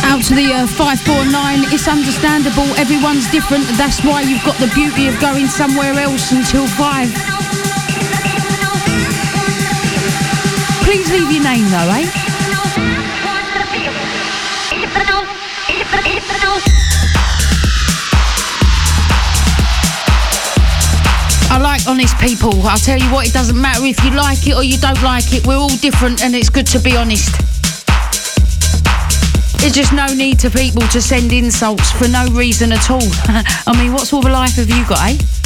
Out 0.06 0.24
to 0.24 0.36
the 0.36 0.54
uh, 0.54 0.68
549, 0.68 1.74
it's 1.74 1.88
understandable, 1.90 2.64
everyone's 2.78 3.30
different, 3.30 3.66
that's 3.76 4.02
why 4.06 4.22
you've 4.22 4.44
got 4.46 4.56
the 4.58 4.72
beauty 4.74 5.10
of 5.10 5.20
going 5.20 5.48
somewhere 5.48 5.94
else 5.96 6.32
until 6.32 6.66
5. 6.66 7.39
Please 10.90 11.12
leave 11.12 11.32
your 11.32 11.44
name 11.44 11.70
though, 11.70 11.78
eh? 11.78 12.10
I 21.52 21.60
like 21.62 21.86
honest 21.86 22.18
people. 22.18 22.60
I'll 22.64 22.80
tell 22.80 22.98
you 22.98 23.06
what, 23.14 23.28
it 23.28 23.34
doesn't 23.34 23.62
matter 23.62 23.86
if 23.86 24.04
you 24.04 24.10
like 24.10 24.48
it 24.48 24.56
or 24.56 24.64
you 24.64 24.80
don't 24.80 25.00
like 25.04 25.32
it. 25.32 25.46
We're 25.46 25.58
all 25.58 25.70
different 25.70 26.24
and 26.24 26.34
it's 26.34 26.50
good 26.50 26.66
to 26.66 26.80
be 26.80 26.98
honest. 26.98 27.38
There's 29.60 29.74
just 29.74 29.94
no 29.94 30.08
need 30.08 30.40
to 30.40 30.50
people 30.50 30.82
to 30.88 31.00
send 31.04 31.32
insults 31.32 31.92
for 31.92 32.08
no 32.08 32.26
reason 32.30 32.72
at 32.72 32.90
all. 32.90 32.98
I 33.68 33.76
mean, 33.78 33.94
what 33.94 34.08
sort 34.08 34.26
of 34.26 34.32
life 34.32 34.56
have 34.56 34.72
you 34.72 34.84
got, 34.88 35.08
eh? 35.08 35.39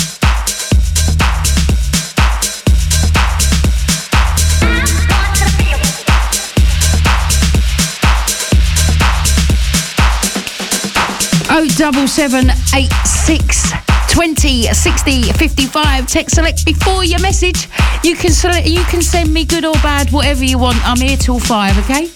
Oh 11.73 11.77
double 11.77 12.07
seven 12.07 12.49
eight 12.75 12.91
six 13.05 13.71
20 14.09 14.63
60 14.63 15.23
55 15.33 16.07
text 16.07 16.35
select 16.35 16.65
before 16.65 17.03
your 17.03 17.19
message. 17.19 17.67
You 18.03 18.15
can 18.15 18.31
select 18.31 18.67
you 18.67 18.83
can 18.85 19.01
send 19.01 19.33
me 19.33 19.45
good 19.45 19.65
or 19.65 19.73
bad 19.75 20.11
whatever 20.11 20.43
you 20.43 20.59
want. 20.59 20.77
I'm 20.87 20.97
here 20.97 21.17
till 21.17 21.39
five 21.39 21.77
okay? 21.79 22.09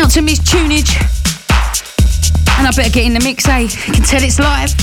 Out 0.00 0.10
to 0.12 0.22
miss 0.22 0.40
tunage. 0.40 0.96
And 2.58 2.66
i 2.66 2.70
better 2.74 2.90
get 2.90 3.04
in 3.04 3.14
the 3.14 3.20
mix 3.20 3.46
eh? 3.46 3.60
You 3.60 3.92
can 3.92 4.02
tell 4.02 4.22
it's 4.22 4.38
live 4.38 4.74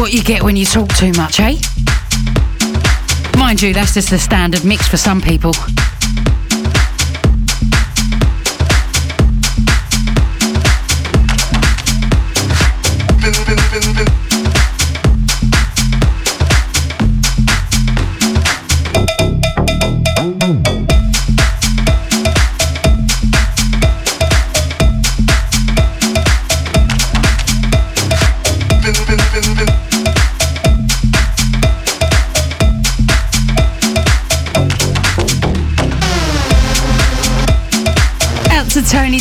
what 0.00 0.14
you 0.14 0.22
get 0.22 0.42
when 0.42 0.56
you 0.56 0.64
talk 0.64 0.88
too 0.94 1.12
much, 1.12 1.40
eh? 1.40 1.56
Mind 3.38 3.60
you, 3.60 3.74
that's 3.74 3.92
just 3.92 4.08
the 4.08 4.18
standard 4.18 4.64
mix 4.64 4.88
for 4.88 4.96
some 4.96 5.20
people. 5.20 5.52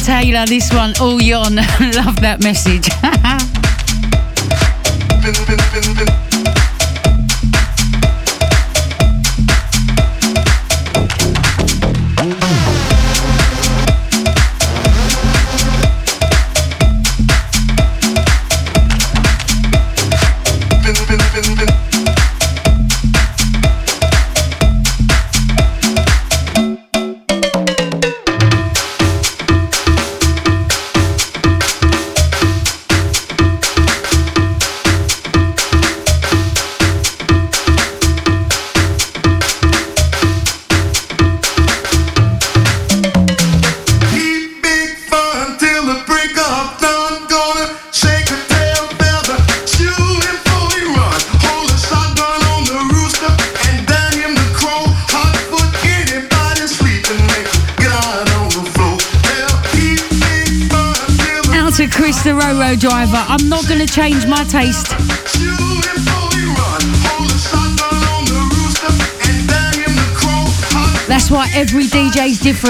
Taylor, 0.09 0.43
this 0.47 0.73
one, 0.73 0.93
oh, 0.99 1.11
all 1.11 1.21
yon. 1.21 1.55
Love 1.93 2.19
that 2.21 2.39
message. 2.41 2.89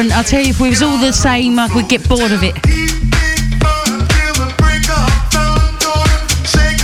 different. 0.02 0.18
I 0.18 0.24
tell 0.24 0.42
you, 0.42 0.50
if 0.50 0.60
we 0.60 0.70
was 0.70 0.82
all 0.82 0.98
the 0.98 1.12
same, 1.12 1.60
I 1.60 1.74
would 1.76 1.90
get 1.90 2.08
bored 2.08 2.32
of 2.32 2.44
it. 2.44 2.56
till 2.56 4.34
the 4.36 4.54
break 4.58 4.88
of 4.90 5.30
dawn, 5.32 5.78
gonna 5.80 6.48
shake 6.48 6.80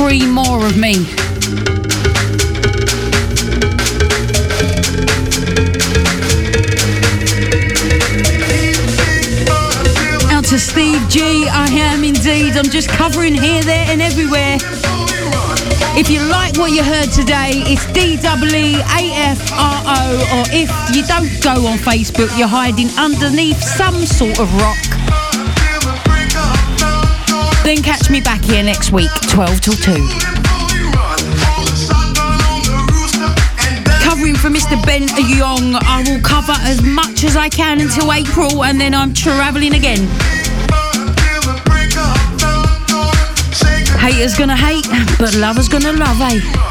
three 0.00 0.26
more 0.26 0.64
of 0.64 0.76
me. 0.78 0.94
Out 10.32 10.44
to 10.46 10.58
Steve 10.58 11.06
G, 11.10 11.46
I 11.50 11.68
am 11.70 12.02
indeed. 12.02 12.56
I'm 12.56 12.64
just 12.64 12.88
covering 12.88 13.34
here, 13.34 13.62
there, 13.62 13.84
and 13.88 14.00
everywhere. 14.00 14.56
If 15.98 16.08
you 16.08 16.22
like 16.22 16.56
what 16.56 16.70
you 16.72 16.82
heard 16.82 17.10
today, 17.10 17.62
it's 17.66 17.84
D-W-E-A-F-R-O, 17.92 18.40
or 20.34 20.44
if 20.50 20.70
you 20.96 21.04
don't 21.04 21.28
go 21.42 21.66
on 21.66 21.76
Facebook, 21.76 22.30
you're 22.38 22.48
hiding 22.48 22.88
underneath 22.96 23.62
some 23.62 24.06
sort 24.06 24.38
of 24.40 24.50
rock. 24.62 24.99
Then 27.70 27.84
catch 27.84 28.10
me 28.10 28.20
back 28.20 28.42
here 28.42 28.64
next 28.64 28.90
week, 28.90 29.12
12 29.28 29.60
till 29.60 29.74
2. 29.74 29.92
Covering 34.02 34.34
for 34.34 34.48
Mr. 34.48 34.74
Ben 34.84 35.06
Young, 35.28 35.76
I 35.76 36.02
will 36.04 36.20
cover 36.20 36.56
as 36.62 36.82
much 36.82 37.22
as 37.22 37.36
I 37.36 37.48
can 37.48 37.80
until 37.80 38.12
April, 38.12 38.64
and 38.64 38.80
then 38.80 38.92
I'm 38.92 39.14
travelling 39.14 39.74
again. 39.74 40.04
Haters 44.00 44.34
gonna 44.36 44.56
hate, 44.56 44.88
but 45.20 45.36
lovers 45.36 45.68
gonna 45.68 45.92
love, 45.92 46.20
eh? 46.22 46.69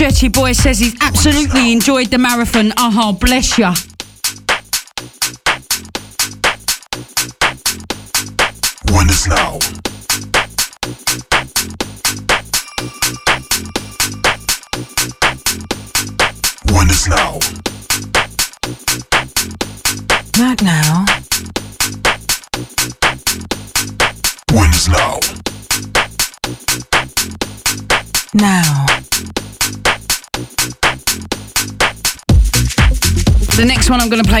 Stretchy 0.00 0.28
Boy 0.28 0.52
says 0.52 0.78
he's 0.78 0.96
absolutely 1.02 1.72
enjoyed 1.72 2.06
the 2.06 2.16
marathon. 2.16 2.72
Aha, 2.78 3.12
bless 3.12 3.58
ya. 3.58 3.74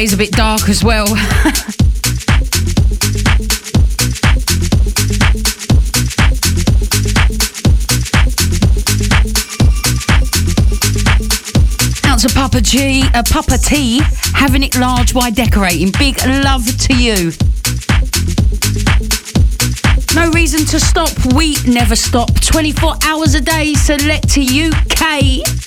play 0.00 0.04
is 0.04 0.12
a 0.12 0.16
bit 0.16 0.32
dark 0.32 0.68
as 0.68 0.84
well. 0.84 1.08
Out 12.06 12.20
to 12.20 12.28
Papa 12.34 12.60
G, 12.60 13.02
uh, 13.14 13.22
Papa 13.30 13.58
T, 13.58 14.00
having 14.34 14.62
it 14.62 14.78
large 14.78 15.14
by 15.14 15.30
decorating. 15.30 15.90
Big 15.98 16.18
love 16.26 16.66
to 16.66 16.94
you. 16.94 17.32
No 20.14 20.30
reason 20.32 20.66
to 20.66 20.78
stop. 20.80 21.10
We 21.34 21.56
never 21.66 21.96
stop. 21.96 22.40
24 22.40 22.94
hours 23.04 23.34
a 23.34 23.40
day. 23.40 23.74
Select 23.74 24.28
to 24.30 24.40
UK. 24.40 25.59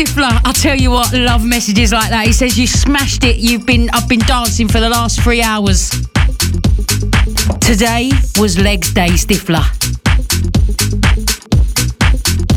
Stifler, 0.00 0.40
I'll 0.46 0.54
tell 0.54 0.76
you 0.76 0.90
what, 0.92 1.12
love 1.12 1.44
messages 1.44 1.92
like 1.92 2.08
that. 2.08 2.26
He 2.26 2.32
says 2.32 2.58
you 2.58 2.66
smashed 2.66 3.22
it. 3.22 3.36
You've 3.36 3.66
been, 3.66 3.90
I've 3.92 4.08
been 4.08 4.20
dancing 4.20 4.66
for 4.66 4.80
the 4.80 4.88
last 4.88 5.20
three 5.20 5.42
hours. 5.42 5.90
Today 7.60 8.10
was 8.38 8.58
legs 8.58 8.94
day, 8.94 9.08
Stifler. 9.08 9.62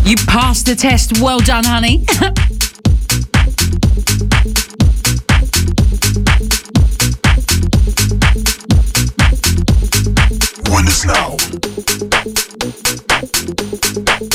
You 0.07 0.15
passed 0.25 0.67
the 0.67 0.75
test. 0.77 1.19
Well 1.19 1.39
done, 1.39 1.65
honey. 1.65 2.05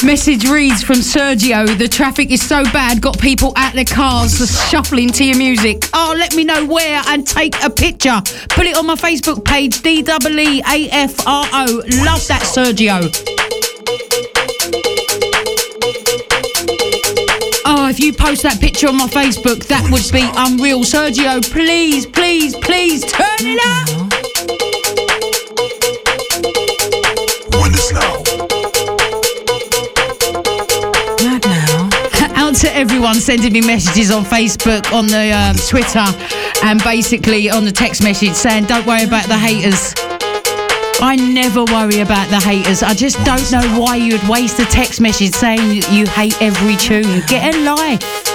Message 0.09 0.49
reads 0.49 0.83
from 0.83 0.97
Sergio. 0.97 1.77
The 1.77 1.87
traffic 1.87 2.31
is 2.31 2.41
so 2.41 2.62
bad, 2.65 3.03
got 3.03 3.20
people 3.20 3.53
at 3.59 3.75
their 3.75 3.85
cars 3.85 4.39
shuffling 4.70 5.11
to 5.11 5.23
your 5.23 5.37
music. 5.37 5.85
Oh, 5.93 6.15
let 6.17 6.35
me 6.35 6.45
know 6.45 6.65
where 6.65 7.03
and 7.09 7.27
take 7.27 7.55
a 7.62 7.69
picture. 7.69 8.23
Put 8.49 8.65
it 8.65 8.75
on 8.78 8.87
my 8.87 8.95
Facebook 8.95 9.45
page, 9.45 9.83
D 9.83 10.01
W 10.01 10.39
E 10.39 10.62
A 10.67 10.89
F 10.89 11.27
R 11.27 11.45
O. 11.53 11.83
Love 12.07 12.27
that, 12.27 12.41
Sergio. 12.41 13.03
Oh, 17.67 17.91
if 17.91 18.01
you 18.01 18.15
post 18.15 18.45
that 18.45 18.59
picture 18.62 18.89
on 18.89 18.97
my 18.97 19.09
Facebook, 19.09 19.67
that 19.67 19.91
would 19.93 20.11
be 20.11 20.27
unreal. 20.37 20.85
Sergio, 20.85 21.43
please, 21.53 22.07
please, 22.07 22.57
please 22.57 23.05
turn 23.05 23.27
it 23.41 23.61
up. 23.62 23.98
Everyone 32.78 33.15
sending 33.16 33.52
me 33.52 33.60
messages 33.60 34.12
on 34.12 34.23
Facebook, 34.23 34.92
on 34.92 35.08
the 35.08 35.32
um, 35.32 35.57
Twitter, 35.57 36.05
and 36.65 36.81
basically 36.84 37.50
on 37.50 37.65
the 37.65 37.73
text 37.73 38.05
message 38.05 38.34
saying, 38.34 38.65
"Don't 38.66 38.86
worry 38.86 39.02
about 39.02 39.26
the 39.26 39.36
haters." 39.36 39.92
I 41.00 41.16
never 41.16 41.65
worry 41.65 42.00
about 42.00 42.28
the 42.31 42.39
haters. 42.39 42.84
I 42.84 42.94
just 42.94 43.16
don't 43.24 43.50
know 43.50 43.81
why 43.81 43.97
you'd 43.97 44.26
waste 44.28 44.60
a 44.60 44.65
text 44.65 45.00
message 45.00 45.32
saying 45.32 45.82
you 45.90 46.07
hate 46.07 46.40
every 46.40 46.76
tune. 46.76 47.23
Get 47.26 47.55
a 47.55 47.74
life. 47.74 48.27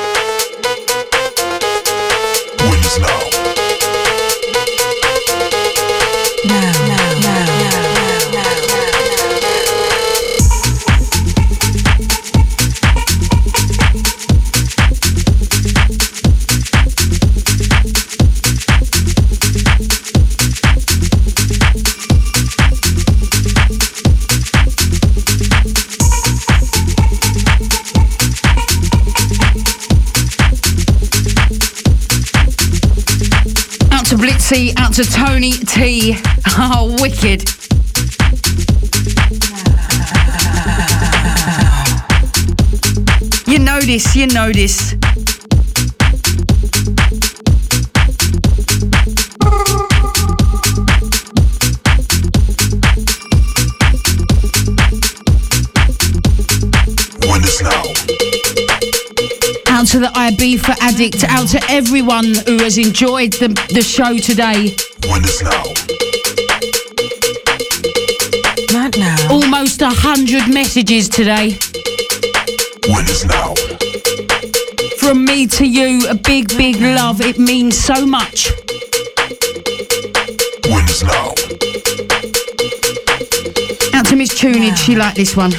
Out 34.78 34.94
to 34.94 35.04
Tony 35.04 35.52
T. 35.52 36.16
Oh, 36.60 36.96
wicked. 37.02 37.50
You 43.48 43.58
know 43.58 43.80
this, 43.80 44.16
you 44.16 44.28
know 44.28 44.52
this. 44.52 44.96
Out 59.84 59.90
to 59.90 60.00
the 60.00 60.12
IB 60.18 60.60
for 60.60 60.74
Addict, 60.80 61.26
out 61.26 61.50
to 61.50 61.62
everyone 61.70 62.36
who 62.46 62.58
has 62.60 62.78
enjoyed 62.78 63.34
the, 63.34 63.50
the 63.74 63.82
show 63.82 64.18
today. 64.18 64.78
When 65.12 65.22
it's 65.26 65.44
now. 65.44 65.64
Not 68.72 68.98
now. 68.98 69.28
Almost 69.30 69.82
a 69.82 69.90
hundred 69.90 70.48
messages 70.48 71.10
today. 71.10 71.58
When 72.88 73.04
it's 73.04 73.26
now. 73.26 73.56
From 75.00 75.26
me 75.26 75.48
to 75.48 75.66
you, 75.68 76.08
a 76.08 76.16
big, 76.16 76.48
big 76.56 76.80
love. 76.80 77.20
It 77.20 77.38
means 77.38 77.78
so 77.78 78.06
much. 78.06 78.52
When 80.72 80.86
it's 80.86 81.04
now. 81.04 81.34
Out 84.00 84.06
to 84.06 84.16
Miss 84.16 84.30
Tunage, 84.30 84.78
she 84.78 84.96
liked 84.96 85.18
this 85.18 85.36
one. 85.36 85.52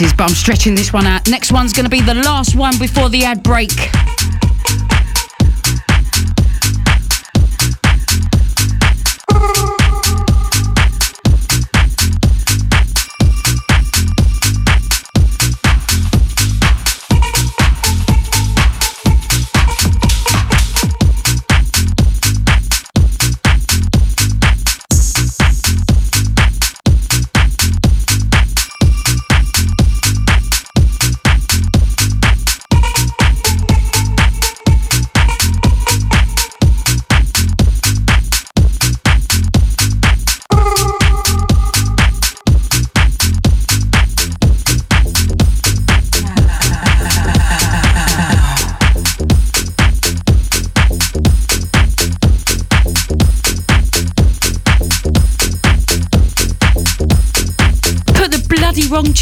Mixes, 0.00 0.16
but 0.16 0.30
I'm 0.30 0.36
stretching 0.36 0.74
this 0.74 0.92
one 0.92 1.06
out. 1.06 1.28
Next 1.28 1.52
one's 1.52 1.72
going 1.72 1.84
to 1.84 1.90
be 1.90 2.00
the 2.00 2.14
last 2.14 2.54
one 2.54 2.78
before 2.78 3.08
the 3.08 3.24
ad 3.24 3.42
break. 3.42 3.70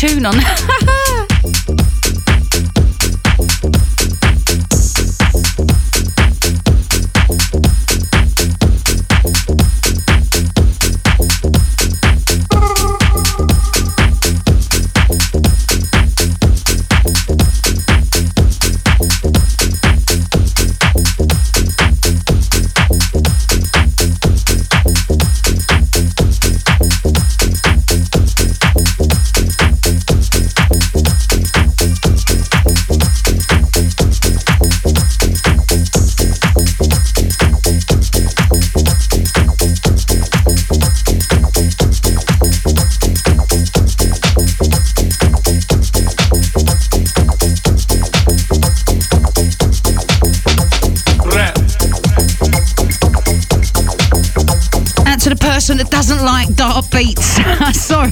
Tune 0.06 0.26
on. 0.26 0.34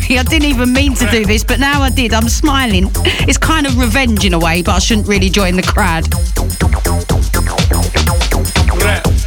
Sorry, 0.05 0.19
I 0.19 0.23
didn't 0.23 0.49
even 0.49 0.73
mean 0.73 0.95
to 0.97 1.11
do 1.11 1.25
this, 1.25 1.43
but 1.43 1.59
now 1.59 1.81
I 1.81 1.89
did. 1.89 2.13
I'm 2.13 2.29
smiling. 2.29 2.91
It's 3.27 3.39
kind 3.39 3.67
of 3.67 3.79
revenge 3.79 4.27
in 4.27 4.35
a 4.35 4.39
way, 4.39 4.61
but 4.61 4.73
I 4.73 4.79
shouldn't 4.79 5.09
really 5.09 5.31
join 5.31 5.57
the 5.57 5.63
crowd. 5.63 6.05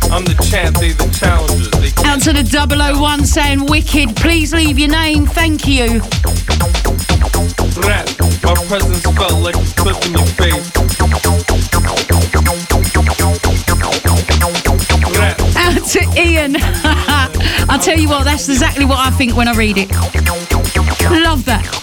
I'm 0.09 0.23
the 0.23 0.35
champ, 0.49 0.77
they 0.77 0.91
the 0.91 1.09
challengers. 1.17 1.71
They 1.71 1.91
Out 2.05 2.21
to 2.21 2.33
the 2.33 2.95
001 2.95 3.25
saying, 3.25 3.65
Wicked, 3.65 4.15
please 4.17 4.53
leave 4.53 4.77
your 4.77 4.89
name, 4.89 5.25
thank 5.25 5.67
you. 5.67 5.99
rap. 7.81 8.05
My 8.43 8.53
presence 8.69 9.01
felt 9.01 9.41
like 9.41 9.55
a 9.55 9.65
clip 9.73 9.97
in 10.05 10.13
your 10.13 10.29
face. 10.37 10.69
Rap, 15.17 15.39
Out 15.57 15.85
to 15.89 16.21
Ian. 16.21 16.55
I'll 17.69 17.79
tell 17.79 17.97
you 17.97 18.09
what, 18.09 18.25
that's 18.25 18.47
exactly 18.47 18.85
what 18.85 18.99
I 18.99 19.09
think 19.09 19.35
when 19.35 19.47
I 19.47 19.55
read 19.55 19.77
it. 19.77 20.46
Love 21.03 21.45
that. 21.45 21.77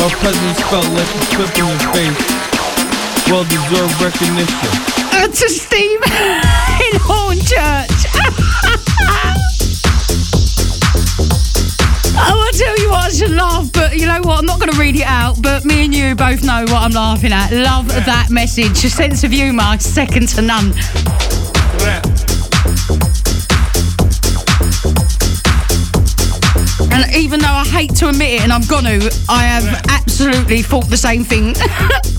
my 0.00 0.08
presence 0.16 0.60
felt 0.62 0.88
like 0.96 1.06
a 1.12 1.20
clip 1.36 1.50
in 1.58 1.66
your 1.66 1.78
face. 1.92 2.16
Well 3.28 3.44
deserved 3.44 4.00
recognition. 4.00 4.70
Out 5.12 5.32
to 5.34 5.48
Steve 5.48 6.00
in 6.86 6.98
Hornchurch. 7.00 8.36
I 12.22 12.34
will 12.34 12.52
tell 12.58 12.78
you 12.78 12.90
what, 12.90 13.06
I 13.06 13.10
should 13.10 13.30
laugh, 13.30 13.72
but 13.72 13.96
you 13.96 14.06
know 14.06 14.20
what? 14.20 14.38
I'm 14.38 14.46
not 14.46 14.60
going 14.60 14.70
to 14.70 14.78
read 14.78 14.96
it 14.96 15.06
out, 15.06 15.40
but 15.42 15.64
me 15.64 15.84
and 15.84 15.94
you 15.94 16.14
both 16.14 16.44
know 16.44 16.64
what 16.64 16.82
I'm 16.82 16.92
laughing 16.92 17.32
at. 17.32 17.50
Love 17.50 17.88
that 17.88 18.28
message. 18.30 18.84
A 18.84 18.90
sense 18.90 19.24
of 19.24 19.30
humour, 19.32 19.78
second 19.78 20.28
to 20.30 20.42
none. 20.42 20.72
And 26.92 27.14
even 27.14 27.40
though 27.40 27.46
I 27.46 27.64
hate 27.64 27.94
to 27.96 28.08
admit 28.08 28.34
it, 28.34 28.42
and 28.42 28.52
I'm 28.52 28.66
going 28.66 28.84
to, 28.84 29.24
I 29.28 29.44
have 29.44 29.84
absolutely 29.88 30.62
thought 30.62 30.88
the 30.88 30.96
same 30.96 31.24
thing. 31.24 31.54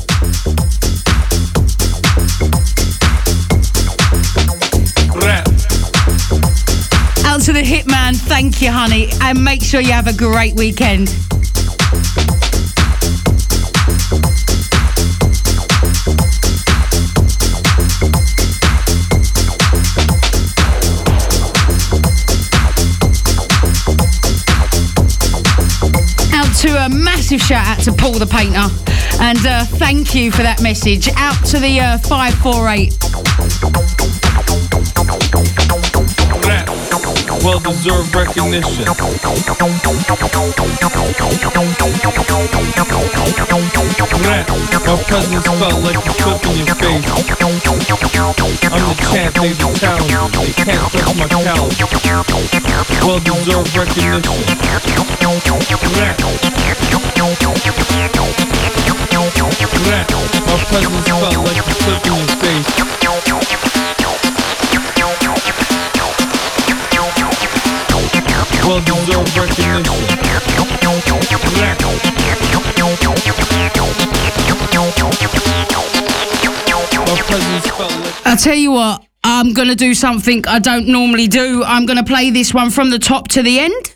to 7.54 7.60
the 7.60 7.64
hitman, 7.64 8.16
thank 8.16 8.62
you, 8.62 8.72
honey, 8.72 9.10
and 9.22 9.44
make 9.44 9.62
sure 9.62 9.82
you 9.82 9.92
have 9.92 10.08
a 10.08 10.14
great 10.14 10.54
weekend. 10.56 11.10
Out 26.34 26.56
to 26.58 26.86
a 26.86 26.90
massive 26.90 27.42
shout 27.42 27.68
out 27.68 27.84
to 27.84 27.92
Paul 27.92 28.14
the 28.14 28.28
painter, 28.28 28.70
and 29.22 29.46
uh, 29.46 29.66
thank 29.66 30.16
you 30.16 30.32
for 30.32 30.44
that 30.44 30.62
message. 30.62 31.10
Out 31.18 31.44
to 31.48 31.60
the 31.60 31.80
uh, 31.80 31.98
548. 31.98 33.11
Well 37.44 37.60
deserved 37.60 38.16
recognition. 38.16 38.86
Rap, 44.22 44.50
my 44.86 44.96
presence 45.04 45.46
felt 45.46 45.84
like 45.84 45.96
a 45.96 46.02
flip 46.02 46.46
in 46.46 46.66
your 46.66 46.76
face. 46.76 47.08
I'm 48.72 48.84
the 48.86 48.96
champ, 49.02 49.34
they 49.36 49.50
the 49.50 49.68
challenge. 49.80 50.12
They 50.56 50.66
can't 50.66 50.92
touch 50.92 51.16
my 51.18 51.26
talent. 51.28 51.74
Well 53.06 53.20
deserved 53.20 53.76
recognition. 53.76 54.22
Rap. 55.98 56.18
Rap, 59.90 60.12
my 60.46 60.58
presence 60.70 61.08
felt 61.10 61.38
like 61.38 61.58
a 61.58 61.74
flip 61.74 62.06
in 62.06 62.14
your 62.14 62.28
face. 62.38 63.71
Well 68.66 68.80
deserved 68.82 69.38
recognition. 69.38 69.84
My 77.12 77.18
presence 77.24 77.68
felt 77.68 77.92
like 77.92 78.28
I 78.28 78.36
tell 78.36 78.56
you 78.56 78.72
what, 78.72 79.04
I'm 79.24 79.54
gonna 79.54 79.76
do 79.76 79.94
something 79.94 80.46
I 80.48 80.60
don't 80.60 80.88
normally 80.88 81.28
do. 81.28 81.64
I'm 81.64 81.86
gonna 81.86 82.04
play 82.04 82.30
this 82.30 82.54
one 82.54 82.70
from 82.70 82.90
the 82.90 83.00
top 83.00 83.28
to 83.30 83.44
the 83.44 83.60
end. 83.60 83.91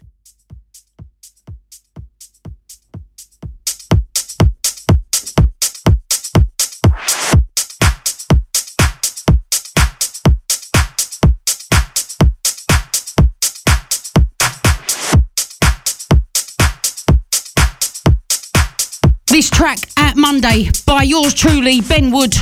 This 19.35 19.49
track 19.49 19.80
at 19.97 20.15
Monday 20.15 20.69
by 20.85 21.03
yours 21.03 21.33
truly, 21.33 21.81
Ben 21.81 22.09
Wood. 22.09 22.33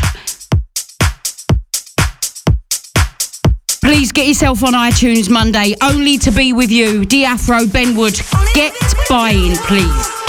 Please 3.84 4.12
get 4.12 4.28
yourself 4.28 4.64
on 4.64 4.74
iTunes 4.74 5.28
Monday, 5.28 5.74
only 5.82 6.20
to 6.20 6.30
be 6.30 6.54
with 6.54 6.70
you. 6.70 7.02
DeeAfro 7.02 7.66
Benwood. 7.66 8.22
Get 8.54 8.76
buying, 9.10 9.56
please. 9.56 10.23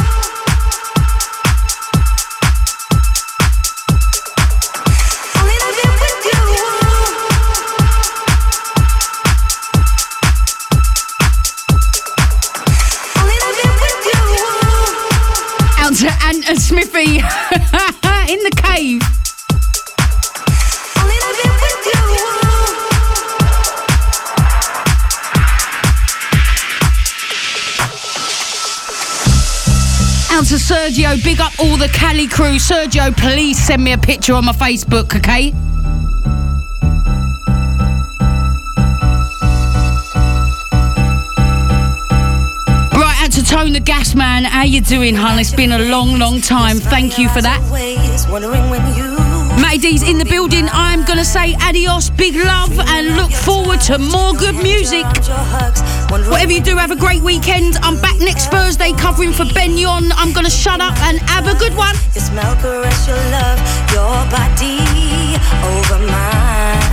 Smithy 16.95 17.17
in 18.33 18.39
the 18.45 18.53
cave. 18.55 19.03
Out 30.31 30.47
to 30.47 30.55
Sergio, 30.55 31.23
big 31.25 31.41
up 31.41 31.53
all 31.59 31.77
the 31.77 31.89
Cali 31.93 32.29
crew. 32.29 32.59
Sergio, 32.59 33.17
please 33.17 33.59
send 33.59 33.83
me 33.83 33.93
a 33.93 33.99
picture 33.99 34.35
on 34.35 34.45
my 34.45 34.53
Facebook, 34.53 35.17
okay? 35.17 35.53
The 43.73 43.81
Gas 43.81 44.15
Man. 44.15 44.45
How 44.45 44.65
you 44.65 44.81
doing, 44.81 45.15
hun? 45.15 45.39
It's 45.39 45.55
been 45.55 45.73
a 45.73 45.79
long, 45.79 46.19
long 46.19 46.41
time. 46.41 46.77
Thank 46.79 47.19
you 47.19 47.29
for 47.31 47.41
that. 47.41 47.61
Matty 49.61 49.79
D's 49.79 50.03
in 50.03 50.19
the 50.19 50.25
building. 50.25 50.69
I'm 50.71 51.05
gonna 51.05 51.25
say 51.25 51.55
adios, 51.63 52.11
big 52.11 52.37
love, 52.37 52.79
and 52.79 53.17
look 53.17 53.33
forward 53.33 53.81
to 53.89 53.99
more 53.99 54.35
good 54.35 54.55
music. 54.57 55.07
Whatever 56.11 56.53
you 56.53 56.61
do, 56.61 56.77
have 56.77 56.91
a 56.91 56.97
great 56.97 57.23
weekend. 57.23 57.77
I'm 57.83 58.01
back 58.01 58.19
next 58.21 58.49
Thursday 58.49 58.93
covering 58.93 59.33
for 59.33 59.47
Ben 59.55 59.79
Young. 59.79 60.13
I'm 60.13 60.33
gonna 60.33 60.51
shut 60.51 60.81
up 60.81 60.97
and 61.09 61.19
have 61.31 61.47
a 61.47 61.55
good 61.59 61.75
one. 61.75 61.95
Your 62.15 62.25
smell 62.25 62.55
caress 62.61 63.09
your 63.09 63.23
love, 63.33 63.59
your 63.97 64.15
body 64.29 64.83
over 65.65 65.99
mine. 66.05 66.85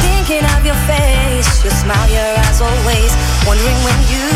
Thinking 0.00 0.44
of 0.56 0.64
your 0.64 0.78
face, 0.90 1.62
your 1.62 1.72
smile, 1.72 2.08
your 2.08 2.24
eyes 2.40 2.60
always. 2.60 3.12
Wondering 3.46 3.78
when 3.84 3.98
you 4.10 4.35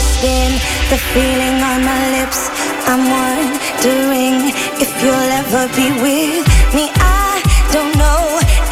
your 0.00 0.08
skin, 0.16 0.52
the 0.88 0.96
feeling 1.12 1.60
on 1.60 1.84
my 1.84 2.00
lips. 2.16 2.48
I'm 2.88 3.04
wondering 3.04 4.48
if 4.80 4.90
you'll 5.02 5.32
ever 5.40 5.68
be 5.76 5.88
with 6.00 6.44
me. 6.72 6.88
I 6.96 7.42
don't 7.74 7.92
know 8.00 8.22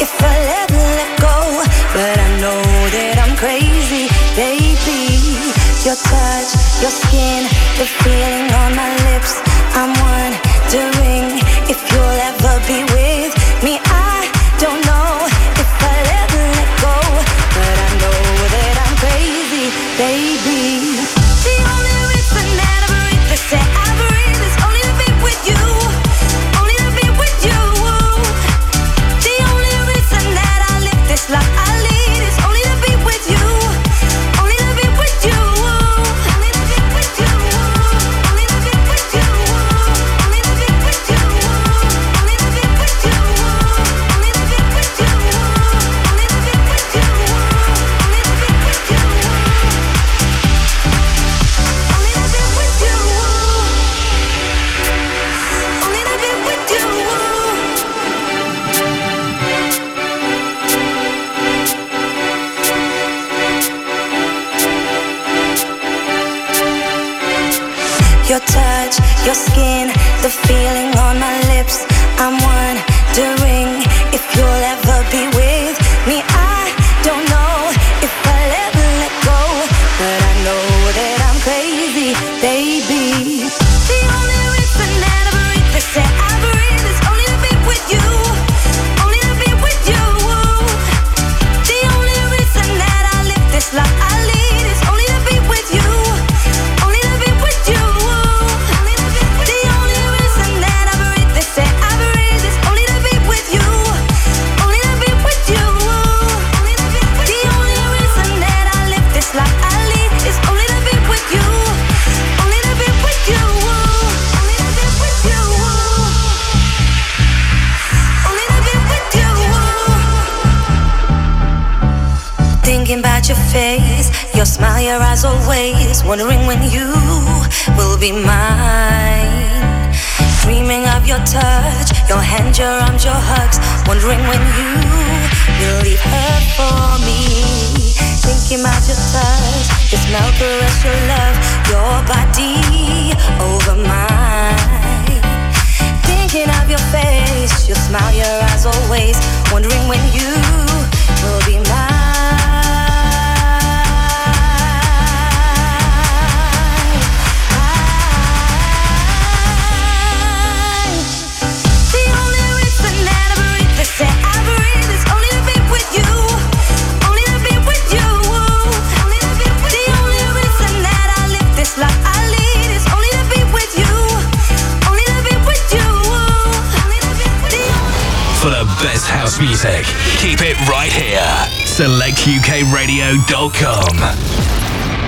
if 0.01 0.11
I'll 0.29 0.49
ever 0.63 0.85
let 0.99 1.11
go, 1.21 1.37
but 1.93 2.15
I 2.17 2.29
know 2.41 2.61
that 2.95 3.15
I'm 3.21 3.35
crazy, 3.37 4.09
baby. 4.33 5.21
Your 5.85 5.99
touch, 6.01 6.49
your 6.81 6.93
skin, 7.01 7.45
the 7.77 7.85
feeling 8.01 8.49
on 8.63 8.71
my 8.73 8.91
lips. 9.13 9.37
I'm 9.77 9.93